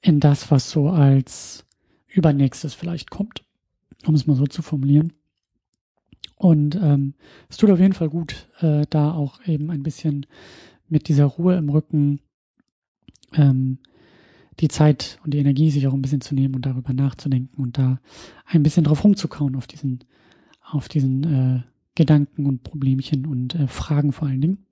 in 0.00 0.20
das, 0.20 0.50
was 0.50 0.70
so 0.70 0.88
als 0.88 1.66
übernächstes 2.06 2.74
vielleicht 2.74 3.10
kommt, 3.10 3.44
um 4.06 4.14
es 4.14 4.26
mal 4.26 4.36
so 4.36 4.46
zu 4.46 4.62
formulieren. 4.62 5.12
Und 6.36 6.74
ähm, 6.76 7.14
es 7.48 7.56
tut 7.56 7.70
auf 7.70 7.80
jeden 7.80 7.92
Fall 7.92 8.08
gut, 8.08 8.48
äh, 8.60 8.84
da 8.90 9.12
auch 9.12 9.40
eben 9.46 9.70
ein 9.70 9.82
bisschen 9.82 10.26
mit 10.88 11.08
dieser 11.08 11.24
Ruhe 11.24 11.56
im 11.56 11.68
Rücken 11.68 12.20
ähm, 13.34 13.78
die 14.60 14.68
Zeit 14.68 15.18
und 15.24 15.34
die 15.34 15.38
Energie, 15.38 15.70
sich 15.70 15.86
auch 15.86 15.94
ein 15.94 16.02
bisschen 16.02 16.20
zu 16.20 16.34
nehmen 16.34 16.54
und 16.54 16.66
darüber 16.66 16.92
nachzudenken 16.92 17.60
und 17.60 17.78
da 17.78 17.98
ein 18.46 18.62
bisschen 18.62 18.84
drauf 18.84 19.02
rumzukauen 19.04 19.56
auf 19.56 19.66
diesen, 19.66 20.04
auf 20.62 20.88
diesen 20.88 21.24
äh, 21.24 21.62
Gedanken 21.94 22.46
und 22.46 22.62
Problemchen 22.62 23.26
und 23.26 23.54
äh, 23.54 23.66
Fragen 23.66 24.12
vor 24.12 24.28
allen 24.28 24.40
Dingen. 24.40 24.66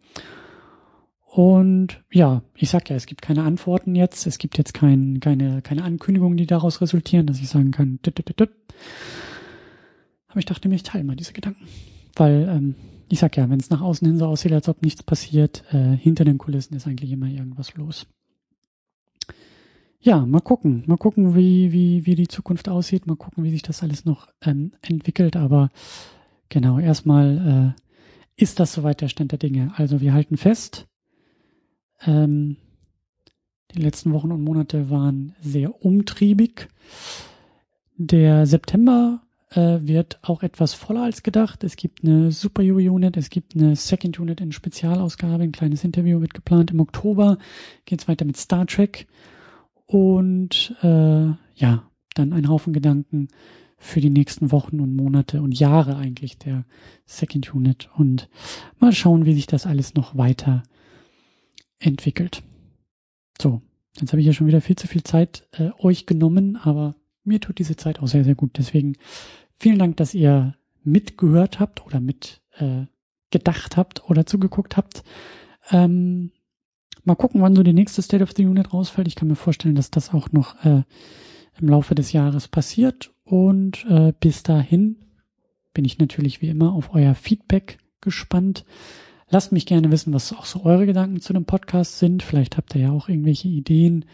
Und 1.25 2.03
ja, 2.13 2.43
ich 2.55 2.69
sag 2.69 2.91
ja, 2.91 2.97
es 2.97 3.07
gibt 3.07 3.23
keine 3.23 3.43
Antworten 3.43 3.95
jetzt, 3.95 4.27
es 4.27 4.37
gibt 4.39 4.59
jetzt 4.59 4.75
kein, 4.75 5.19
keine, 5.21 5.63
keine 5.63 5.83
Ankündigungen, 5.83 6.37
die 6.37 6.47
daraus 6.47 6.83
resultieren, 6.83 7.27
dass 7.27 7.41
ich 7.41 7.49
sagen 7.49 7.71
kann, 7.71 7.99
dit, 8.05 8.19
dit, 8.19 8.39
dit. 8.39 8.51
Aber 10.33 10.41
ich 10.41 10.47
dachte 10.47 10.69
mir, 10.69 10.75
ich 10.75 10.83
teile 10.83 11.05
mal 11.05 11.17
diese 11.17 11.33
Gedanken. 11.33 11.69
Weil, 12.17 12.49
ähm, 12.49 12.75
ich 13.09 13.21
sag 13.21 13.37
ja, 13.37 13.49
wenn 13.49 13.61
es 13.61 13.71
nach 13.71 13.83
außen 13.83 14.07
hin 14.07 14.19
so 14.19 14.27
aussieht, 14.27 14.53
als 14.53 14.69
ob 14.69 14.83
nichts 14.83 15.03
passiert, 15.03 15.63
äh, 15.73 15.97
hinter 15.97 16.25
den 16.25 16.39
Kulissen 16.39 16.75
ist 16.75 16.87
eigentlich 16.87 17.13
immer 17.13 17.27
irgendwas 17.27 17.75
los. 17.75 18.07
Ja, 20.01 20.27
mal 20.27 20.41
gucken, 20.41 20.83
mal 20.87 20.97
gucken, 20.97 21.37
wie, 21.37 21.71
wie, 21.73 22.07
wie 22.07 22.15
die 22.17 22.27
Zukunft 22.27 22.69
aussieht, 22.69 23.07
mal 23.07 23.17
gucken, 23.17 23.45
wie 23.45 23.51
sich 23.51 23.63
das 23.63 23.83
alles 23.83 24.05
noch 24.05 24.29
ähm, 24.41 24.73
entwickelt, 24.81 25.37
aber 25.37 25.71
genau, 26.49 26.81
erstmal 26.81 27.75
äh, 27.77 28.43
ist 28.43 28.59
das 28.59 28.73
soweit 28.73 29.01
der 29.01 29.09
Stand 29.09 29.31
der 29.31 29.39
Dinge. 29.39 29.73
Also 29.77 30.01
wir 30.01 30.13
halten 30.13 30.37
fest, 30.37 30.89
ähm, 32.05 32.57
die 33.75 33.81
letzten 33.81 34.13
Wochen 34.13 34.33
und 34.33 34.43
Monate 34.43 34.91
waren 34.91 35.35
sehr 35.41 35.85
umtriebig. 35.85 36.69
Der 37.97 38.47
September 38.47 39.23
äh, 39.55 39.87
wird 39.87 40.19
auch 40.23 40.43
etwas 40.43 40.75
voller 40.75 41.03
als 41.03 41.23
gedacht. 41.23 41.65
Es 41.65 41.77
gibt 41.77 42.05
eine 42.05 42.33
Super 42.33 42.63
U-Unit, 42.63 43.17
es 43.17 43.31
gibt 43.31 43.55
eine 43.57 43.77
Second 43.77 44.19
Unit 44.19 44.41
in 44.41 44.53
Spezialausgabe, 44.53 45.43
ein 45.43 45.53
kleines 45.53 45.85
Interview 45.85 46.21
wird 46.21 46.35
geplant. 46.35 46.71
Im 46.71 46.81
Oktober 46.81 47.39
geht's 47.85 48.09
weiter 48.09 48.25
mit 48.25 48.37
Star 48.37 48.67
Trek 48.67 49.07
und 49.87 50.75
äh, 50.83 51.27
ja, 51.55 51.91
dann 52.15 52.33
ein 52.33 52.49
Haufen 52.49 52.73
Gedanken 52.73 53.29
für 53.79 54.01
die 54.01 54.11
nächsten 54.11 54.53
Wochen 54.53 54.81
und 54.81 54.95
Monate 54.95 55.43
und 55.43 55.59
Jahre 55.59 55.97
eigentlich 55.97 56.39
der 56.39 56.65
Second 57.05 57.53
Unit 57.53 57.91
und 57.97 58.29
mal 58.79 58.93
schauen, 58.93 59.27
wie 59.27 59.35
sich 59.35 59.47
das 59.47 59.67
alles 59.67 59.95
noch 59.95 60.17
weiter 60.17 60.63
entwickelt. 61.81 62.43
So, 63.41 63.61
jetzt 64.01 64.13
habe 64.13 64.21
ich 64.21 64.27
ja 64.27 64.33
schon 64.33 64.47
wieder 64.47 64.61
viel 64.61 64.77
zu 64.77 64.87
viel 64.87 65.03
Zeit 65.03 65.49
äh, 65.53 65.71
euch 65.79 66.07
genommen, 66.07 66.57
aber 66.57 66.95
mir 67.25 67.41
tut 67.41 67.59
diese 67.59 67.77
Zeit 67.77 68.01
auch 68.01 68.09
sehr, 68.09 68.25
sehr 68.25 68.35
gut. 68.35 68.57
Deswegen 68.57 68.97
vielen 69.63 69.79
Dank, 69.79 69.97
dass 69.97 70.13
ihr 70.13 70.57
mitgehört 70.83 71.61
habt 71.61 71.87
oder 71.87 72.01
mit 72.01 72.41
äh, 72.59 72.87
habt 73.77 74.11
oder 74.11 74.27
zugeguckt 74.27 74.77
habt. 74.77 75.05
Ähm, 75.71 76.33
mal 77.05 77.15
gucken, 77.15 77.41
wann 77.41 77.55
so 77.55 77.63
die 77.63 77.73
nächste 77.73 78.03
State 78.03 78.25
of 78.25 78.33
the 78.37 78.45
Unit 78.45 78.75
rausfällt. 78.75 79.07
Ich 79.07 79.15
kann 79.15 79.29
mir 79.29 79.37
vorstellen, 79.37 79.77
dass 79.77 79.91
das 79.91 80.13
auch 80.13 80.33
noch 80.33 80.63
äh, 80.65 80.83
im 81.61 81.69
Laufe 81.69 81.95
des 81.95 82.13
Jahres 82.13 82.49
passiert. 82.49 83.13
Und 83.25 83.87
äh, 83.89 84.13
bis 84.19 84.43
dahin 84.43 84.97
bin 85.73 85.85
ich 85.85 85.99
natürlich 85.99 86.43
wie 86.43 86.49
immer 86.49 86.73
auf 86.73 86.93
euer 86.95 87.15
Feedback 87.15 87.79
gespannt. 88.01 88.65
Lasst 89.31 89.53
mich 89.53 89.65
gerne 89.65 89.91
wissen, 89.93 90.13
was 90.13 90.33
auch 90.33 90.45
so 90.45 90.65
eure 90.65 90.87
Gedanken 90.87 91.21
zu 91.21 91.33
dem 91.33 91.45
Podcast 91.45 92.01
sind. 92.01 92.23
Vielleicht 92.23 92.57
habt 92.57 92.75
ihr 92.75 92.83
ja 92.83 92.91
auch 92.91 93.09
irgendwelche 93.09 93.49
Ideen, 93.49 94.05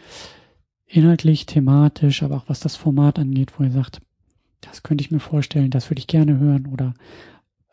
inhaltlich, 0.85 1.47
thematisch, 1.47 2.21
aber 2.23 2.37
auch 2.37 2.49
was 2.49 2.59
das 2.59 2.75
Format 2.75 3.19
angeht, 3.19 3.53
wo 3.57 3.63
ihr 3.63 3.71
sagt, 3.71 3.99
das 4.61 4.83
könnte 4.83 5.03
ich 5.03 5.11
mir 5.11 5.19
vorstellen, 5.19 5.71
das 5.71 5.89
würde 5.89 5.99
ich 5.99 6.07
gerne 6.07 6.37
hören 6.37 6.67
oder 6.67 6.93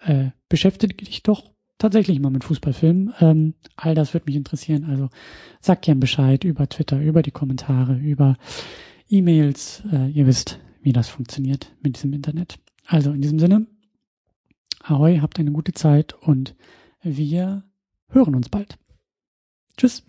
äh, 0.01 0.31
beschäftige 0.49 1.05
dich 1.05 1.23
doch 1.23 1.51
tatsächlich 1.79 2.21
mal 2.21 2.31
mit 2.31 2.45
Fußballfilmen. 2.45 3.15
Ähm, 3.21 3.55
all 3.77 3.95
das 3.95 4.15
würde 4.15 4.27
mich 4.27 4.37
interessieren. 4.37 4.85
Also 4.85 5.11
sagt 5.61 5.83
gern 5.83 6.01
Bescheid 6.01 6.45
über 6.45 6.69
Twitter, 6.69 7.01
über 7.01 7.23
die 7.23 7.31
Kommentare, 7.31 7.97
über 7.97 8.37
E-Mails. 9.09 9.83
Äh, 9.93 10.11
ihr 10.11 10.27
wisst, 10.27 10.61
wie 10.83 10.93
das 10.93 11.09
funktioniert 11.09 11.73
mit 11.83 11.97
diesem 11.97 12.13
Internet. 12.13 12.59
Also 12.87 13.13
in 13.13 13.21
diesem 13.21 13.39
Sinne, 13.39 13.67
ahoi, 14.83 15.19
habt 15.19 15.39
eine 15.39 15.53
gute 15.53 15.73
Zeit 15.73 16.15
und 16.15 16.55
wir 17.03 17.65
hören 18.09 18.35
uns 18.35 18.49
bald. 18.49 18.79
Tschüss. 19.77 20.05